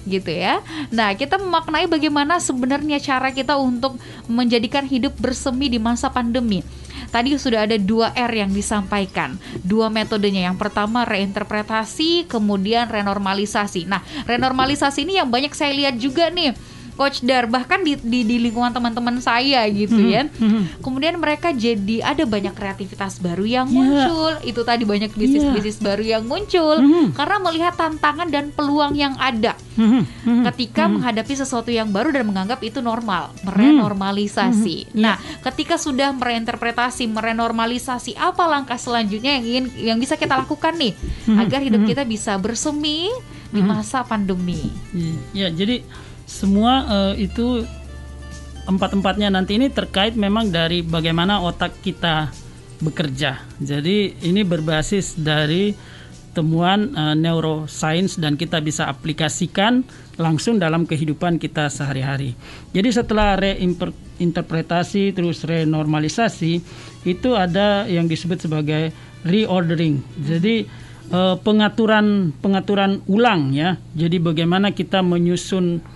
[0.02, 0.58] gitu ya.
[0.90, 6.66] Nah, kita memaknai bagaimana sebenarnya cara kita untuk menjadikan hidup bersemi di masa pandemi.
[7.12, 10.48] Tadi sudah ada dua R yang disampaikan, dua metodenya.
[10.48, 13.84] Yang pertama reinterpretasi, kemudian renormalisasi.
[13.84, 16.56] Nah, renormalisasi ini yang banyak saya lihat juga nih,
[16.92, 20.28] Coach Dar, bahkan di, di, di lingkungan teman-teman saya gitu ya.
[20.78, 23.74] Kemudian mereka jadi ada banyak kreativitas baru yang Ya.
[23.74, 24.32] muncul.
[24.42, 26.74] Itu tadi banyak bisnis-bisnis baru yang muncul.
[26.78, 27.14] Mhm.
[27.14, 29.54] karena melihat tantangan dan peluang yang ada.
[29.72, 34.92] Hmm, hmm, ketika menghadapi sesuatu yang baru dan menganggap itu normal, merenormalisasi.
[34.94, 40.92] Nah, ketika sudah mereinterpretasi, merenormalisasi, apa langkah selanjutnya yang ingin yang bisa kita lakukan nih?
[41.36, 43.08] Agar hidup kita bisa bersemi
[43.48, 44.68] di masa pandemi?
[45.32, 45.84] Ya, jadi
[46.32, 47.68] semua eh, itu
[48.64, 52.32] empat-empatnya nanti ini terkait memang dari bagaimana otak kita
[52.80, 53.44] bekerja.
[53.60, 55.76] Jadi ini berbasis dari
[56.32, 59.84] temuan eh, neuroscience dan kita bisa aplikasikan
[60.16, 62.32] langsung dalam kehidupan kita sehari-hari.
[62.72, 66.52] Jadi setelah reinterpretasi terus renormalisasi
[67.04, 68.88] itu ada yang disebut sebagai
[69.28, 70.00] reordering.
[70.16, 70.64] Jadi
[71.12, 73.76] eh, pengaturan pengaturan ulang ya.
[73.92, 75.91] Jadi bagaimana kita menyusun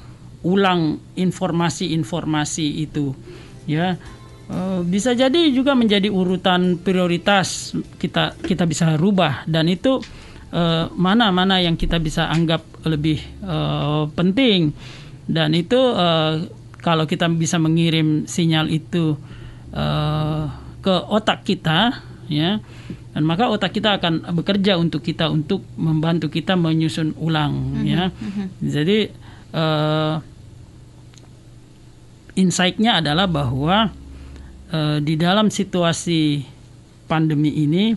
[0.46, 3.10] ulang informasi-informasi itu
[3.66, 3.98] ya.
[4.46, 9.42] Eh, bisa jadi juga menjadi urutan prioritas kita kita bisa rubah.
[9.50, 9.98] Dan itu
[10.54, 14.70] eh, mana-mana yang kita bisa anggap lebih eh, penting.
[15.26, 15.74] Dan itu
[16.78, 19.18] kalau kita bisa mengirim sinyal itu
[20.86, 21.98] ke otak kita
[22.30, 22.62] ya
[23.16, 28.12] dan maka otak kita akan bekerja untuk kita untuk membantu kita menyusun ulang ya.
[28.60, 29.08] jadi
[29.56, 30.14] eh,
[32.36, 33.90] insight-nya adalah bahwa
[34.68, 36.44] eh, di dalam situasi
[37.06, 37.96] pandemi ini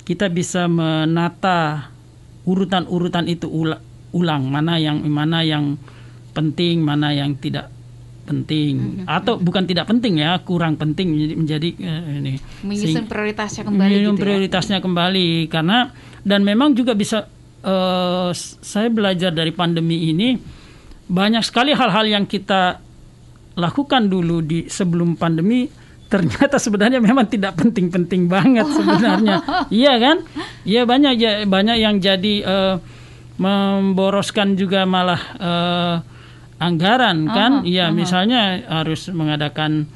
[0.00, 1.88] kita bisa menata
[2.44, 4.44] urutan-urutan itu ula- ulang.
[4.46, 5.76] Mana yang mana yang
[6.32, 7.72] penting mana yang tidak
[8.24, 9.04] penting.
[9.04, 12.34] Atau bukan tidak penting ya kurang penting menjadi, menjadi eh, ini.
[12.62, 14.16] Menyusun prioritasnya kembali gitu ya.
[14.18, 15.28] prioritasnya kembali.
[15.48, 17.28] Karena dan memang juga bisa
[17.60, 20.36] eh, s- saya belajar dari pandemi ini
[21.04, 22.80] banyak sekali hal-hal yang kita
[23.54, 25.70] lakukan dulu di sebelum pandemi
[26.14, 29.36] ternyata sebenarnya memang tidak penting-penting banget sebenarnya.
[29.74, 30.16] Iya kan?
[30.62, 32.76] Iya banyak ya banyak yang jadi eh,
[33.40, 35.96] memboroskan juga malah eh,
[36.62, 37.52] anggaran kan?
[37.66, 39.90] Iya misalnya harus mengadakan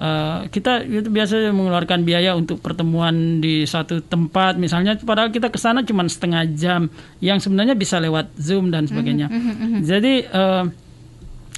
[0.00, 4.56] eh, kita itu biasa mengeluarkan biaya untuk pertemuan di satu tempat.
[4.56, 6.88] Misalnya padahal kita ke sana cuma setengah jam
[7.20, 9.28] yang sebenarnya bisa lewat zoom dan sebagainya.
[9.84, 10.64] jadi eh,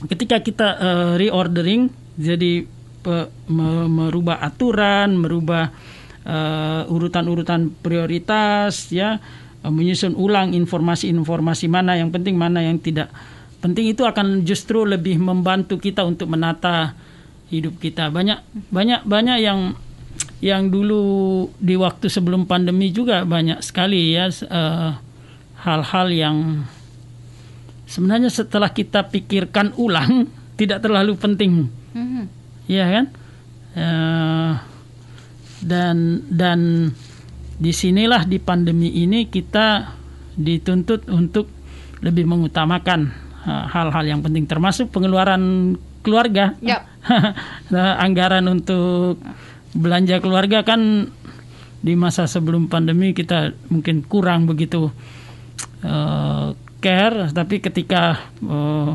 [0.07, 2.65] ketika kita eh, reordering jadi
[3.01, 5.69] pe- me- merubah aturan merubah
[6.25, 9.21] eh, urutan-urutan prioritas ya
[9.61, 13.13] eh, menyusun ulang informasi-informasi mana yang penting mana yang tidak
[13.61, 16.97] penting itu akan justru lebih membantu kita untuk menata
[17.53, 18.09] hidup kita.
[18.09, 18.41] Banyak
[18.73, 19.77] banyak banyak yang
[20.41, 24.91] yang dulu di waktu sebelum pandemi juga banyak sekali ya s- eh,
[25.61, 26.37] hal-hal yang
[27.91, 32.25] sebenarnya setelah kita pikirkan ulang tidak terlalu penting Mhm.
[32.71, 33.05] Iya kan?
[33.75, 34.53] Eh,
[35.61, 35.97] dan
[36.31, 36.61] dan
[37.61, 39.93] di sinilah di pandemi ini kita
[40.39, 41.51] dituntut untuk
[42.01, 43.11] lebih mengutamakan
[43.47, 46.55] eh, hal-hal yang penting termasuk pengeluaran keluarga.
[46.63, 46.83] Yap.
[47.71, 49.17] Nah, anggaran untuk
[49.73, 51.09] belanja keluarga kan
[51.81, 54.93] di masa sebelum pandemi kita mungkin kurang begitu
[55.81, 56.49] eh,
[56.81, 58.93] care, tapi ketika eh,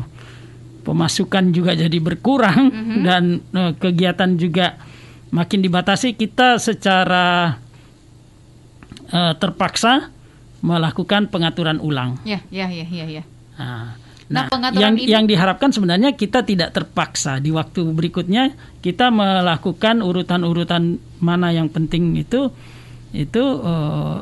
[0.82, 2.70] pemasukan juga jadi berkurang
[3.00, 4.76] dan eh, kegiatan juga
[5.30, 7.56] makin dibatasi, kita secara
[9.08, 10.10] eh, terpaksa
[10.60, 12.18] melakukan pengaturan ulang.
[12.22, 13.24] Ya, ya, ya, ya, ya.
[13.56, 13.94] Nah,
[14.26, 18.50] Nah, nah, pengaturan yang ini- yang diharapkan sebenarnya kita tidak terpaksa di waktu berikutnya
[18.82, 22.50] kita melakukan urutan-urutan mana yang penting itu
[23.14, 24.16] itu eh,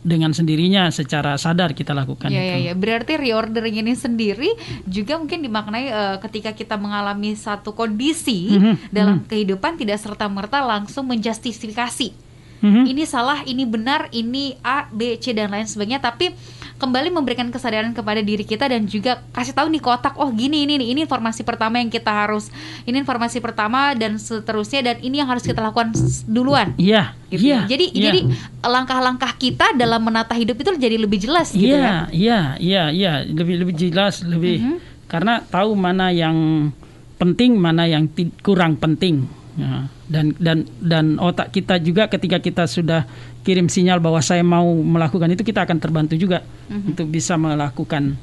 [0.00, 2.48] dengan sendirinya secara sadar kita lakukan Ya, itu.
[2.48, 2.74] ya, ya.
[2.74, 4.48] Berarti reordering ini sendiri
[4.82, 10.60] juga mungkin dimaknai eh, ketika kita mengalami satu kondisi Mhm, dalam kehidupan tidak serta merta
[10.60, 12.32] langsung menjustifikasi.
[12.60, 12.84] Mhm.
[12.86, 15.96] Ini salah, ini benar, ini A, B, C dan lain sebagainya.
[15.98, 16.32] Tapi
[16.80, 20.80] kembali memberikan kesadaran kepada diri kita dan juga kasih tahu nih kotak, oh gini ini
[20.80, 22.48] nih, ini informasi pertama yang kita harus,
[22.88, 25.92] ini informasi pertama dan seterusnya dan ini yang harus kita lakukan
[26.24, 26.72] duluan.
[26.80, 27.68] Iya, Gitu iya.
[27.68, 27.76] ya.
[27.76, 28.02] Jadi iya.
[28.08, 28.20] jadi
[28.64, 31.76] langkah-langkah kita dalam menata hidup itu jadi lebih jelas gitu ya.
[31.76, 34.76] Iya, iya, iya, iya, lebih lebih jelas, lebih Mhm.
[35.06, 36.72] karena tahu mana yang
[37.20, 38.08] penting, mana yang
[38.40, 39.28] kurang penting.
[39.60, 43.04] Ya, dan dan dan otak kita juga ketika kita sudah
[43.40, 46.92] kirim sinyal bahwa saya mau melakukan itu, kita akan terbantu juga Mhm.
[46.92, 48.16] untuk bisa melakukan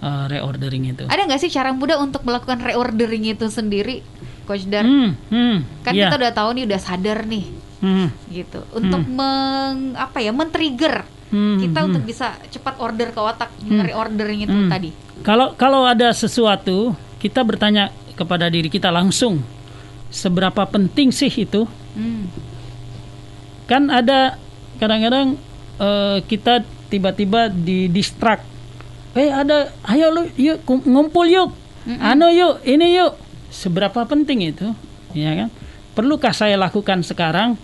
[0.00, 1.06] uh, reordering itu.
[1.06, 4.02] Ada nggak sih cara mudah untuk melakukan reordering itu sendiri,
[4.44, 4.82] Coach Dar?
[4.82, 7.44] Hmm, hmm, Kan iya, kita udah tahu nih, udah sadar nih,
[7.80, 8.60] hmm, gitu.
[8.72, 11.88] Untuk meng apa ya, men-trigger hmm, kita hmm.
[11.92, 13.84] untuk bisa cepat order ke otak, Hmm.
[13.84, 14.70] reordering itu Hmm.
[14.70, 14.90] tadi.
[15.20, 19.44] Kalau kalau ada sesuatu, kita bertanya kepada diri kita langsung,
[20.10, 21.64] seberapa penting sih itu?
[21.94, 22.26] Hmm.
[23.66, 24.34] kan ada
[24.78, 25.38] kadang-kadang
[25.78, 28.42] eh, kita tiba-tiba di distract.
[29.14, 31.50] Eh ada ayo lu yuk ngumpul yuk.
[32.02, 33.14] Anu yuk ini yuk.
[33.50, 34.70] Seberapa penting itu?
[35.14, 35.48] Ya kan?
[35.94, 37.58] Perlukah saya lakukan sekarang?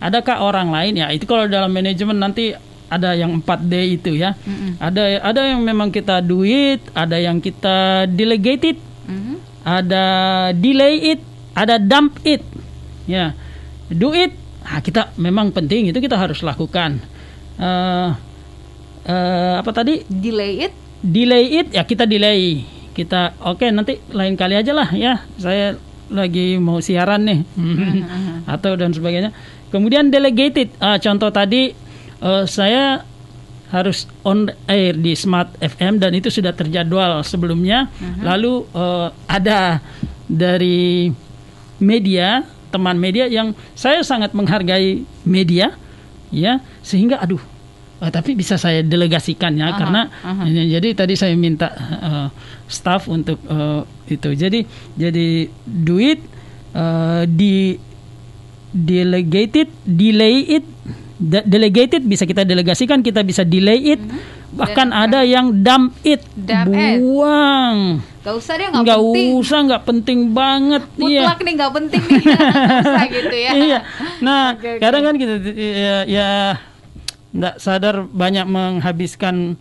[0.00, 1.00] Adakah orang lain?
[1.00, 2.56] Ya itu kalau dalam manajemen nanti
[2.88, 4.36] ada yang 4D itu ya.
[4.80, 8.78] Ada ada yang memang kita do it ada yang kita delegate it
[9.10, 9.34] Mhm.
[9.66, 10.04] ada
[10.54, 11.20] delay it,
[11.54, 12.42] ada dump it.
[13.08, 13.34] Ya,
[13.90, 14.34] do it.
[14.60, 17.02] Nah, kita memang penting itu kita harus lakukan.
[17.58, 18.10] Eh
[19.06, 20.04] eh, apa tadi?
[20.06, 20.72] Delay it.
[21.00, 22.62] Delay it ya kita delay.
[22.92, 25.24] Kita oke nanti lain kali aja lah ya.
[25.40, 25.74] Saya
[26.10, 27.40] lagi mau siaran nih
[28.54, 29.30] atau dan sebagainya.
[29.70, 30.70] Kemudian delegate it.
[30.82, 31.72] Ah, contoh tadi
[32.20, 33.02] eh, saya
[33.70, 37.88] harus on air di Smart FM dan itu sudah terjadwal sebelumnya.
[38.20, 39.80] Lalu eh, ada
[40.30, 41.10] dari
[41.80, 45.74] media, teman media yang saya sangat menghargai media
[46.28, 47.40] ya, sehingga aduh
[48.00, 50.48] Oh, tapi bisa saya delegasikan ya Aha, karena aha.
[50.48, 51.68] ini- jadi tadi saya minta
[52.00, 52.28] eh,
[52.64, 54.32] staff untuk eh, itu.
[54.32, 54.64] Jadi
[54.96, 55.28] jadi
[55.62, 56.16] duit
[56.72, 57.76] eh, di
[58.72, 60.64] delegated, delay it,
[61.18, 64.00] de- delegated bisa kita delegasikan, kita bisa delay it,
[64.52, 64.88] bahkan.
[64.90, 66.98] Dan- ada yang dump it, Dump it.
[66.98, 68.02] buang.
[68.20, 69.28] Gak usah deh nggak penting.
[69.40, 70.82] usah, nggak penting banget.
[71.00, 71.24] Iya.
[71.24, 72.24] Mutlak nih nggak penting nih.
[72.84, 73.50] Usah gitu ya.
[73.56, 73.78] iya.
[74.20, 74.70] Nah, oke.
[74.76, 76.30] kadang kan kita ya, ya
[77.30, 79.54] nggak sadar banyak menghabiskan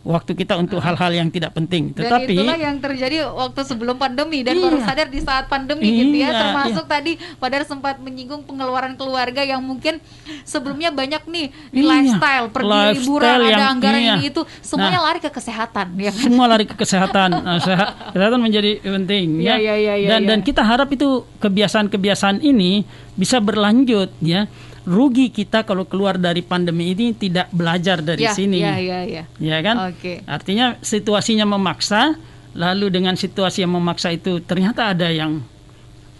[0.00, 1.92] waktu kita untuk hal-hal yang tidak penting.
[1.92, 4.64] Dan Tetapi itulah yang terjadi waktu sebelum pandemi dan Iya.
[4.64, 6.28] baru sadar di saat pandemi gitu ya.
[6.28, 10.00] Iya, Termasuk tadi Padar sempat menyinggung pengeluaran keluarga yang mungkin
[10.42, 14.14] sebelumnya banyak nih di Iya, lifestyle, pergi lifestyle liburan, ada anggaran iya.
[14.14, 15.06] ini itu, semuanya Nah.
[15.06, 16.22] lari ke kesehatan ya kan?
[16.22, 17.30] semua lari ke kesehatan.
[17.36, 19.54] Nah, seha- kesehatan menjadi penting Iya, ya.
[19.58, 20.28] iya, iya, iya, dan iya.
[20.28, 22.82] dan kita harap itu kebiasaan-kebiasaan ini
[23.14, 24.48] bisa berlanjut ya.
[24.90, 28.58] Rugi kita kalau keluar dari pandemi ini tidak belajar dari Ya, sini.
[28.58, 29.22] ya, ya, ya.
[29.38, 29.94] ya kan?
[29.94, 30.26] Oke.
[30.26, 32.18] Artinya situasinya memaksa,
[32.58, 35.46] lalu dengan situasi yang memaksa itu ternyata ada yang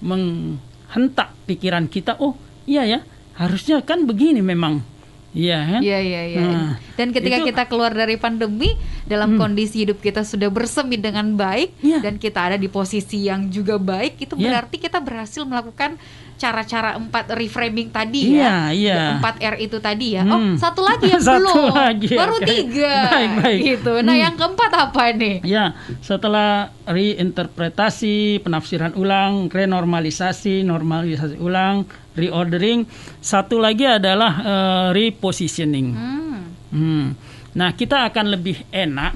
[0.01, 2.15] menghentak pikiran kita.
[2.19, 3.03] Oh iya ya,
[3.35, 4.87] harusnya kan begini memang.
[5.31, 5.81] Iya kan?
[5.81, 6.41] Iya iya iya.
[6.43, 8.75] Nah, dan ketika itu- kita keluar dari pandemi
[9.07, 12.03] dalam kondisi hidup kita sudah bersemi dengan baik Iya.
[12.03, 14.43] dan kita ada di posisi yang juga baik, itu Iya.
[14.51, 16.03] berarti kita berhasil melakukan
[16.41, 18.41] cara-cara empat reframing tadi ya.
[18.41, 19.01] Iya, iya.
[19.21, 20.25] Empat R itu tadi ya.
[20.25, 20.57] Oh, Hmm.
[20.57, 21.77] satu lagi yang Satu belum.
[21.77, 22.49] lagi, Baru oke.
[22.49, 22.95] tiga.
[23.07, 23.61] Baik, baik.
[23.61, 23.93] Gitu.
[24.01, 24.25] Nah, Hmm.
[24.25, 25.37] yang keempat apa nih?
[25.45, 31.85] Ya, setelah reinterpretasi, penafsiran ulang, renormalisasi, normalisasi ulang,
[32.17, 32.89] reordering,
[33.21, 35.89] satu lagi adalah eh, repositioning.
[35.93, 36.41] Hmm.
[36.73, 37.07] Hmm.
[37.53, 39.13] Nah, kita akan lebih enak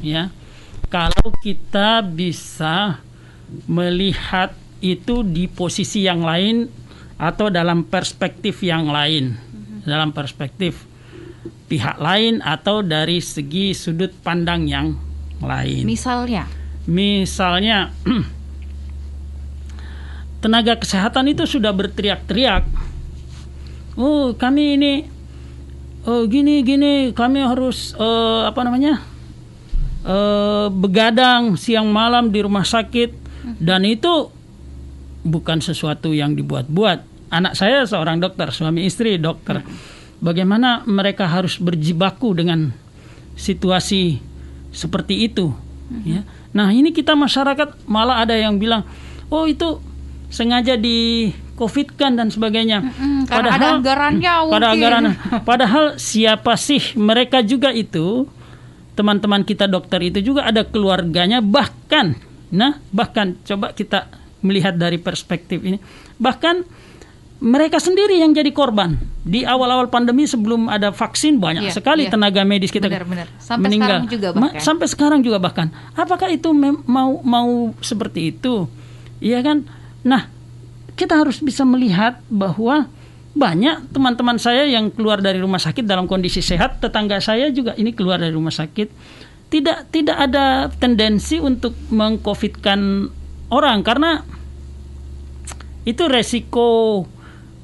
[0.00, 0.32] ya
[0.86, 2.98] kalau kita bisa
[3.64, 4.50] melihat
[4.94, 6.68] itu di posisi yang lain
[7.16, 9.34] atau dalam perspektif yang lain.
[9.82, 10.86] Dalam perspektif
[11.66, 14.94] pihak lain atau dari segi sudut pandang yang
[15.42, 15.82] lain.
[15.82, 16.46] Misalnya,
[16.86, 17.90] Misalnya
[20.42, 22.62] tenaga kesehatan itu sudah berteriak-teriak.
[23.98, 24.92] Oh, kami ini
[26.06, 29.02] oh gini gini, kami harus eh, apa namanya?
[30.06, 33.10] eh, begadang siang malam di rumah sakit
[33.58, 34.30] dan itu
[35.26, 37.28] bukan sesuatu yang dibuat-buat.
[37.34, 39.60] Anak saya seorang dokter, suami istri dokter.
[40.22, 42.70] Bagaimana mereka harus berjibaku dengan
[43.34, 44.22] situasi
[44.70, 45.52] seperti itu?
[46.06, 46.22] Ya.
[46.56, 48.86] Nah ini kita masyarakat malah ada yang bilang,
[49.28, 49.82] oh itu
[50.30, 52.84] sengaja di covid kan dan sebagainya.
[52.84, 55.04] Mm-mm, karena ada anggarannya Pada anggaran.
[55.48, 58.28] Padahal siapa sih mereka juga itu
[58.96, 62.16] teman-teman kita dokter itu juga ada keluarganya bahkan,
[62.48, 64.08] nah bahkan coba kita
[64.40, 65.78] melihat dari perspektif ini,
[66.16, 66.64] bahkan
[67.36, 68.96] mereka sendiri yang jadi korban.
[69.20, 72.12] Di awal-awal pandemi sebelum ada vaksin banyak Iya, sekali iya.
[72.12, 73.26] tenaga medis kita Benar, benar.
[73.36, 73.88] Sampai meninggal.
[74.00, 74.60] sekarang juga Ma- bahkan.
[74.62, 75.68] sampai sekarang juga bahkan.
[75.92, 76.48] Apakah itu
[76.86, 78.64] mau mau seperti itu?
[79.20, 79.68] Iya kan?
[80.00, 80.32] Nah
[80.94, 82.88] kita harus bisa melihat bahwa
[83.36, 87.92] banyak teman-teman saya yang keluar dari rumah sakit dalam kondisi sehat tetangga saya juga ini
[87.92, 88.88] keluar dari rumah sakit.
[89.46, 93.12] Tidak tidak ada tendensi untuk mengcovidkan
[93.50, 94.24] orang karena
[95.86, 97.02] itu resiko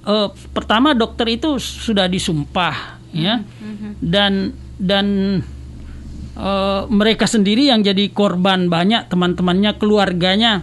[0.07, 3.43] eh, pertama dokter itu sudah disumpah ya.
[3.99, 5.07] Dan dan
[6.39, 10.63] eh, mereka sendiri yang jadi korban banyak teman-temannya keluarganya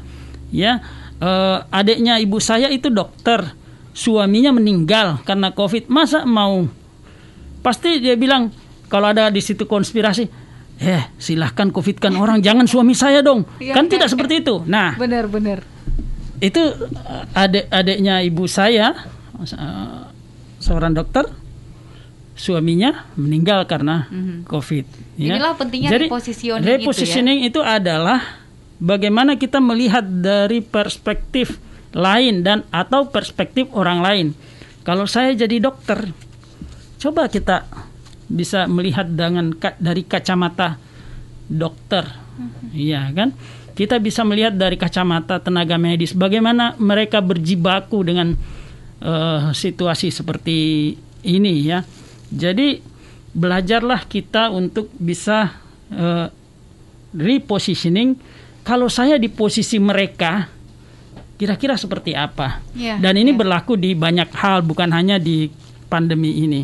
[0.56, 0.80] ya.
[1.20, 3.52] Eh, adiknya ibu saya itu dokter
[3.92, 5.92] suaminya meninggal karena covid.
[5.92, 6.64] Masa mau?
[7.60, 8.56] Pasti dia bilang
[8.88, 10.39] kalau ada di situ konspirasi
[10.80, 12.40] eh silahkan covidkan orang.
[12.40, 13.44] Jangan suami saya dong.
[13.60, 14.64] Iya, kan iya, tidak seperti itu.
[14.66, 14.96] Nah.
[14.96, 15.62] Benar-benar.
[16.40, 18.96] itu uh, adik-adiknya ibu saya
[19.36, 20.08] uh,
[20.64, 21.28] seorang dokter
[22.40, 24.08] suaminya meninggal karena
[24.48, 24.88] covid
[25.20, 25.36] ya.
[25.36, 26.76] Inilah pentingnya Jadi, repositioning itu ya.
[26.80, 28.40] repositioning itu adalah
[28.80, 31.60] bagaimana kita melihat dari perspektif
[31.92, 34.28] lain dan atau perspektif orang lain.
[34.88, 36.08] Kalau saya jadi dokter
[37.00, 37.68] coba kita
[38.30, 40.78] bisa melihat dengan dari kacamata
[41.50, 42.06] dokter.
[42.72, 43.34] Iya kan?
[43.74, 48.38] Kita bisa melihat dari kacamata tenaga medis bagaimana mereka berjibaku dengan
[49.02, 50.94] eh, situasi seperti
[51.26, 51.82] ini ya.
[52.30, 52.80] Jadi
[53.34, 55.58] belajarlah kita untuk bisa
[55.90, 56.28] eh,
[57.18, 58.16] repositioning.
[58.62, 60.46] Kalau saya di posisi mereka
[61.40, 62.62] kira-kira seperti apa?
[62.76, 63.40] Iya, dan ini iya.
[63.40, 65.48] berlaku di banyak hal bukan hanya di
[65.90, 66.62] pandemi ini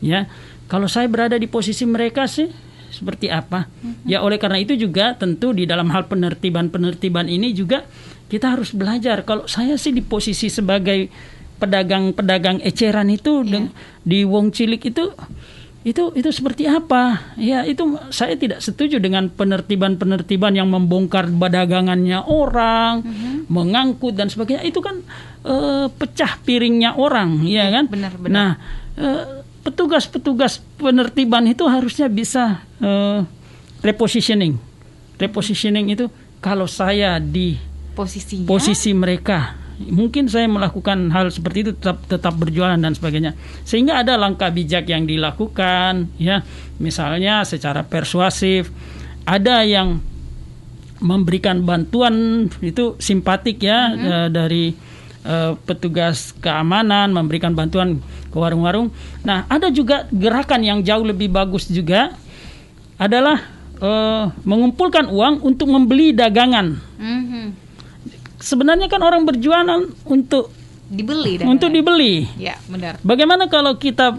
[0.00, 0.24] ya
[0.70, 2.46] kalau saya berada di posisi mereka sih
[2.90, 3.66] seperti apa
[4.06, 7.86] ya oleh karena itu juga tentu di dalam hal penertiban-penertiban ini juga
[8.30, 11.10] kita harus belajar kalau saya sih di posisi sebagai
[11.60, 13.74] pedagang-pedagang eceran itu deng-
[14.06, 15.12] di Wong Cilik itu
[15.80, 17.32] itu itu seperti apa?
[17.40, 23.00] Ya itu saya tidak setuju dengan penertiban-penertiban yang membongkar dagangannya orang,
[23.48, 24.60] mengangkut dan sebagainya.
[24.60, 25.00] Itu kan
[25.40, 27.88] eh, pecah piringnya orang, ya kan?
[27.88, 28.28] benar, benar.
[28.28, 28.50] Nah,
[29.00, 33.20] eh, petugas-petugas penertiban itu harusnya bisa eh,
[33.84, 34.56] repositioning.
[35.20, 36.08] Repositioning itu
[36.40, 37.60] kalau saya di
[37.92, 38.48] Posisinya.
[38.48, 43.32] posisi mereka mungkin saya melakukan hal seperti itu tetap tetap berjualan dan sebagainya
[43.64, 46.44] sehingga ada langkah bijak yang dilakukan ya
[46.76, 48.68] misalnya secara persuasif
[49.24, 50.04] ada yang
[51.00, 54.76] memberikan bantuan itu simpatik ya eh, dari
[55.22, 58.90] eh, petugas keamanan memberikan bantuan ke warung-warung
[59.22, 62.14] nah ada juga gerakan yang jauh lebih bagus juga
[62.96, 63.40] adalah
[63.80, 67.44] eh, mengumpulkan uang untuk membeli dagangan Mhm.
[68.36, 70.52] sebenarnya kan orang berjualan untuk
[70.90, 72.26] Dibeli dan untuk dibeli.
[72.34, 72.98] Ya, benar.
[73.06, 74.18] Bagaimana kalau kita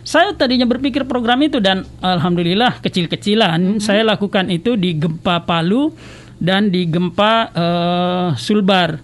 [0.00, 5.92] saya tadinya berpikir program itu dan alhamdulillah kecil-kecilan saya lakukan itu di gempa Palu
[6.36, 9.00] dan di gempa eh, Sulbar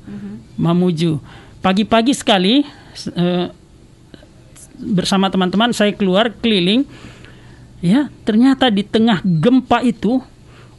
[0.57, 1.19] Mamuju.
[1.65, 2.63] Pagi-pagi sekali
[3.17, 3.47] eh,
[4.83, 6.85] bersama teman-teman saya keluar keliling.
[7.83, 10.23] Ya ternyata di tengah gempa itu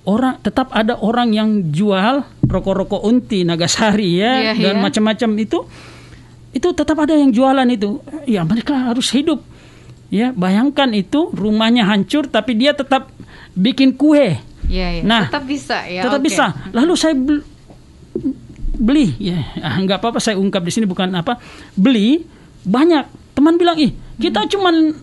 [0.08, 4.84] orang tetap ada orang yang jual rokok-rokok unti Nagasari ya Iya, dan iya.
[4.84, 5.60] macam-macam itu.
[6.54, 7.99] Itu tetap ada yang jualan itu.
[8.30, 9.41] Ya mereka harus hidup.
[10.14, 13.10] Ya bayangkan itu rumahnya hancur tapi dia tetap
[13.58, 14.38] bikin kue
[14.74, 15.02] Iya, iya.
[15.06, 16.02] Nah, tetap bisa ya.
[16.02, 16.26] tetap oke.
[16.26, 16.46] bisa.
[16.74, 17.46] Lalu saya bel-
[18.74, 19.14] beli.
[19.22, 21.38] Ya ah, nggak apa-apa saya ungkap di sini bukan apa.
[21.78, 22.26] Beli
[22.66, 23.38] banyak.
[23.38, 24.94] Teman bilang ih kita cuman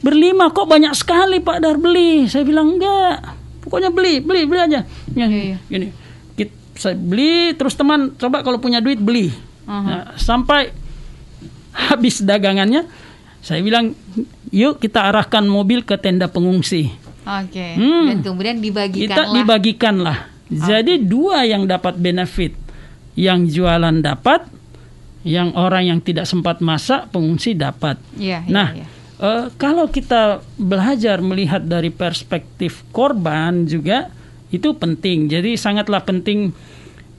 [0.00, 2.28] berlima kok banyak sekali Pak Dar beli?
[2.28, 3.24] Saya bilang enggak
[3.64, 4.80] pokoknya beli beli beli aja.
[5.12, 5.58] Ya, Iya, iya.
[5.64, 5.88] gini.
[6.36, 9.32] Kit- saya beli terus teman coba kalau punya duit beli.
[9.64, 10.72] Nah, sampai
[11.72, 12.88] habis dagangannya
[13.38, 13.92] saya bilang
[14.48, 16.90] yuk kita arahkan mobil ke tenda pengungsi
[17.28, 17.76] Oke.
[17.76, 18.08] Hmm.
[18.08, 20.18] Dan kemudian dibagikan kita dibagikanlah.
[20.48, 22.56] Jadi dua yang dapat benefit,
[23.12, 24.48] yang jualan dapat,
[25.28, 28.00] yang orang yang tidak sempat masak pengungsi dapat.
[28.16, 28.86] Iya, iya, nah, iya.
[29.20, 34.08] eh, kalau kita belajar melihat dari perspektif korban juga
[34.48, 35.28] itu penting.
[35.28, 36.56] Jadi sangatlah penting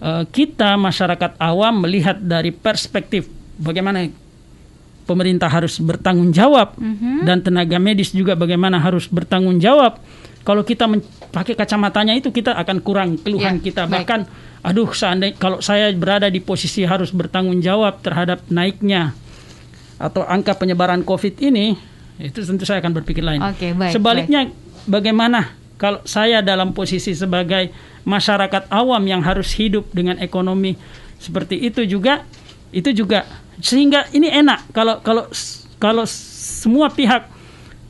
[0.01, 3.30] eh, kita masyarakat awam melihat dari perspektif
[3.62, 4.10] bagaimana
[5.10, 6.78] pemerintah harus bertanggung jawab
[7.26, 9.97] dan tenaga medis juga bagaimana harus bertanggung jawab.
[10.45, 10.86] Kalau kita
[11.34, 14.05] pakai kacamatanya itu kita akan kurang keluhan Ya, kita baik.
[14.05, 14.20] bahkan
[14.62, 19.14] aduh seandainya kalau saya berada di posisi harus bertanggung jawab terhadap naiknya
[19.99, 21.76] atau angka penyebaran Covid ini
[22.20, 23.39] itu tentu saya akan berpikir lain.
[23.39, 24.51] Oke, baik, Sebaliknya
[24.84, 27.72] bagaimana kalau saya dalam posisi sebagai
[28.03, 30.76] masyarakat awam yang harus hidup dengan ekonomi
[31.20, 32.24] seperti itu juga
[32.72, 33.28] itu juga
[33.60, 35.28] sehingga ini enak kalau kalau
[35.76, 37.28] kalau semua pihak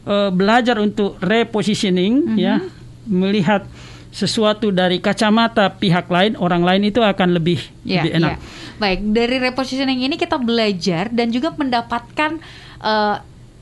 [0.04, 2.62] eh, belajar untuk repositioning ya
[3.06, 3.66] melihat
[4.10, 8.32] sesuatu dari kacamata pihak lain orang lain itu akan lebih Ya, lebih enak.
[8.32, 8.38] ya.
[8.80, 12.42] Baik, dari repositioning ini kita belajar dan juga mendapatkan
[12.80, 13.16] eh,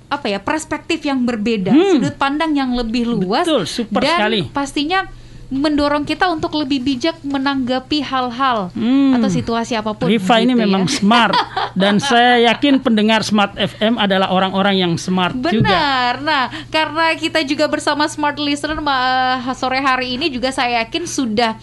[0.08, 2.00] apa ya perspektif yang berbeda, Hmm.
[2.00, 4.40] sudut pandang yang lebih luas, Betul, super dan sekali.
[4.48, 5.04] pastinya
[5.48, 9.16] mendorong kita untuk lebih bijak menanggapi hal-hal Hmm.
[9.16, 10.06] atau situasi apa pun.
[10.06, 10.64] Riva ini gitu ya.
[10.64, 11.34] memang smart
[11.74, 15.64] dan saya yakin pendengar Smart FM adalah orang-orang yang smart juga.
[15.64, 16.14] Benar.
[16.20, 21.56] Nah, karena kita juga bersama Smart Listener ma- sore hari ini juga saya yakin sudah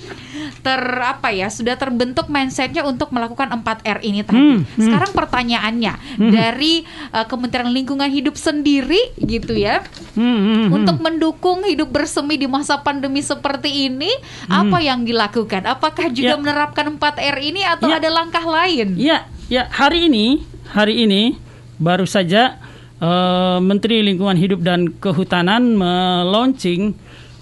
[0.60, 4.34] ter apa ya, sudah terbentuk mindsetnya untuk melakukan 4R ini tadi.
[4.34, 4.80] Hmm, hmm.
[4.80, 10.68] Sekarang pertanyaannya dari uh, Kementerian Lingkungan Hidup sendiri gitu ya, Hmm, hmm, hmm.
[10.72, 14.10] untuk mendukung hidup bersemi di masa pandemi seperti ini,
[14.46, 15.66] apa yang dilakukan?
[15.66, 16.40] Apakah juga Ya.
[16.40, 17.98] menerapkan 4R ini atau Ya.
[17.98, 18.94] ada langkah lain?
[18.94, 21.34] Ya, ya hari ini, hari ini
[21.76, 22.62] baru saja
[23.02, 26.94] eh, Menteri Lingkungan Hidup dan Kehutanan melaunching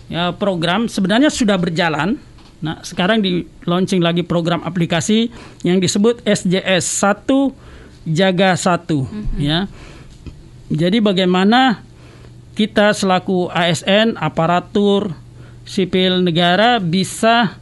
[0.08, 2.18] ya, program sebenarnya sudah berjalan.
[2.58, 5.30] Nah, sekarang di launching lagi program aplikasi
[5.62, 7.52] yang disebut SJS 1
[8.02, 9.06] Jaga 1
[9.38, 9.70] ya.
[10.66, 11.84] Jadi bagaimana
[12.52, 15.14] kita selaku ASN, aparatur
[15.62, 17.56] sipil negara bisa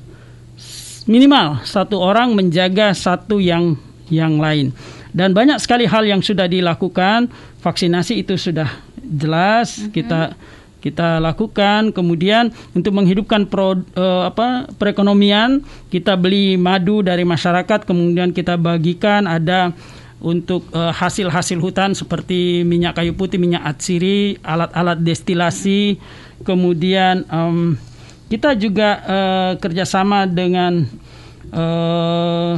[1.09, 3.77] minimal satu orang menjaga satu yang
[4.11, 4.75] yang lain.
[5.11, 7.31] Dan banyak sekali hal yang sudah dilakukan.
[7.61, 8.71] Vaksinasi itu sudah
[9.03, 10.39] jelas kita
[10.81, 11.93] kita lakukan.
[11.93, 15.61] Kemudian untuk menghidupkan pro, eh, apa perekonomian,
[15.93, 19.77] kita beli madu dari masyarakat, kemudian kita bagikan ada
[20.21, 26.01] untuk eh, hasil-hasil hutan seperti minyak kayu putih, minyak atsiri, alat-alat destilasi,
[26.45, 27.77] kemudian em,
[28.31, 30.87] kita juga eh, kerjasama dengan
[31.51, 32.55] eh,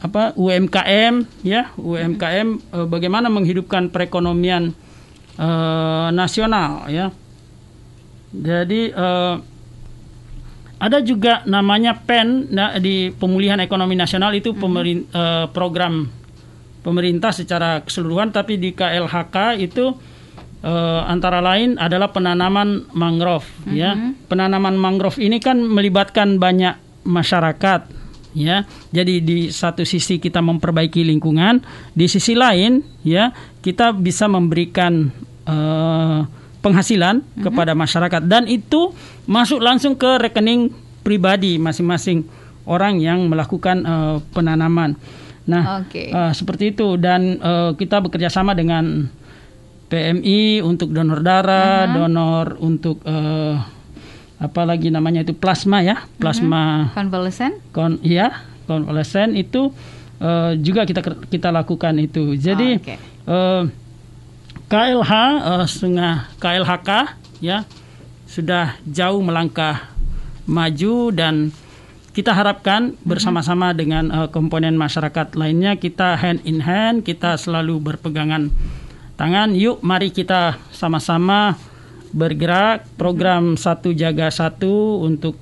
[0.00, 4.72] apa UMKM ya UMKM eh, bagaimana menghidupkan perekonomian
[5.36, 7.12] eh, nasional ya.
[8.32, 9.36] Jadi eh,
[10.80, 16.08] ada juga namanya PEN nah, di pemulihan ekonomi nasional itu pemerin, eh, program
[16.80, 19.92] pemerintah secara keseluruhan tapi di KLHK itu
[20.64, 23.96] eh, antara lain adalah penanaman mangrove ya.
[24.28, 27.80] Penanaman mangrove ini kan melibatkan banyak masyarakat
[28.36, 28.64] ya.
[28.94, 31.64] Jadi di satu sisi kita memperbaiki lingkungan
[31.96, 33.32] di sisi lain ya
[33.64, 35.10] kita bisa memberikan
[35.48, 36.20] eh,
[36.60, 38.22] penghasilan kepada masyarakat.
[38.28, 38.92] Dan itu
[39.24, 42.28] masuk langsung ke rekening pribadi masing-masing
[42.68, 44.94] orang yang melakukan eh, penanaman.
[45.48, 46.12] Nah Oke.
[46.12, 47.00] eh, seperti itu.
[47.00, 49.08] Dan eh, kita bekerja sama dengan
[49.90, 53.58] PMI untuk donor darah donor untuk eh,
[54.40, 57.60] apa lagi namanya itu plasma ya plasma Convalescent?
[57.76, 59.74] kon iya konvalesen itu
[60.22, 62.96] eh, juga kita kita lakukan itu jadi Oke.
[63.26, 63.62] eh,
[64.70, 65.12] KLH
[65.44, 66.90] eh, setengah KLHK
[67.42, 67.66] ya
[68.30, 69.90] sudah jauh melangkah
[70.46, 71.50] maju dan
[72.14, 78.54] kita harapkan bersama-sama dengan eh, komponen masyarakat lainnya kita hand in hand kita selalu berpegangan
[79.20, 79.52] tangan.
[79.52, 81.60] Yuk mari kita sama-sama
[82.16, 82.88] bergerak.
[82.96, 85.36] Program satu jaga satu untuk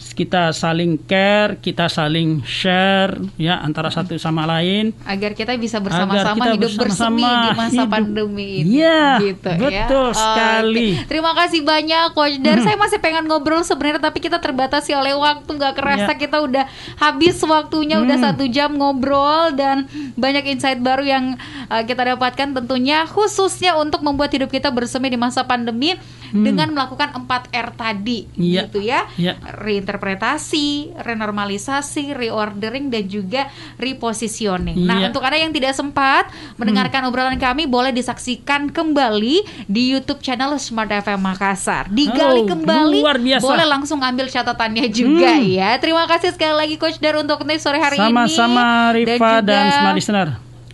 [0.00, 6.56] kita saling care kita saling share ya antara satu sama lain agar kita bisa bersama-sama
[6.56, 7.92] hidup bersemi bersama di masa hidup.
[7.92, 8.80] pandemi ini.
[8.80, 9.58] Iya, gitu ya.
[9.60, 10.18] betul Oke.
[10.18, 10.88] sekali.
[11.06, 12.58] Terima kasih banyak Coach Dar.
[12.64, 16.18] Saya masih pengen ngobrol sebenarnya tapi kita terbatasi oleh waktu nggak kerasa Iya.
[16.18, 16.64] kita udah
[16.96, 19.84] habis waktunya udah satu jam ngobrol dan
[20.16, 21.24] banyak insight baru yang
[21.68, 25.94] uh, kita dapatkan tentunya khususnya untuk membuat hidup kita bersemi di masa pandemi
[26.32, 28.66] dengan melakukan 4 R tadi Iya.
[28.66, 29.06] gitu ya.
[29.14, 29.34] Iya.
[29.40, 34.78] Reinterpretasi, renormalisasi, reordering dan juga repositioning.
[34.80, 35.06] Nah, Iya.
[35.10, 40.90] untuk Anda yang tidak sempat mendengarkan obrolan kami boleh disaksikan kembali di YouTube channel Smart
[40.90, 41.90] FM Makassar.
[41.90, 42.98] Digali Oh, kembali.
[43.02, 43.44] luar biasa.
[43.44, 45.76] Boleh langsung ambil catatannya juga ya.
[45.76, 48.08] Terima kasih sekali lagi Coach Dar untuk sore hari ini.
[48.08, 50.28] sama-sama Rifa dan, juga Smart Listener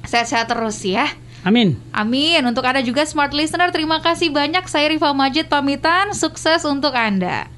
[0.06, 1.08] Sehat-sehat terus ya.
[1.46, 2.44] Amin Amin.
[2.44, 4.68] Untuk Anda juga Smart Listener, terima kasih banyak.
[4.68, 6.12] Saya Rifa Majid pamitan.
[6.12, 7.48] Sukses untuk Anda.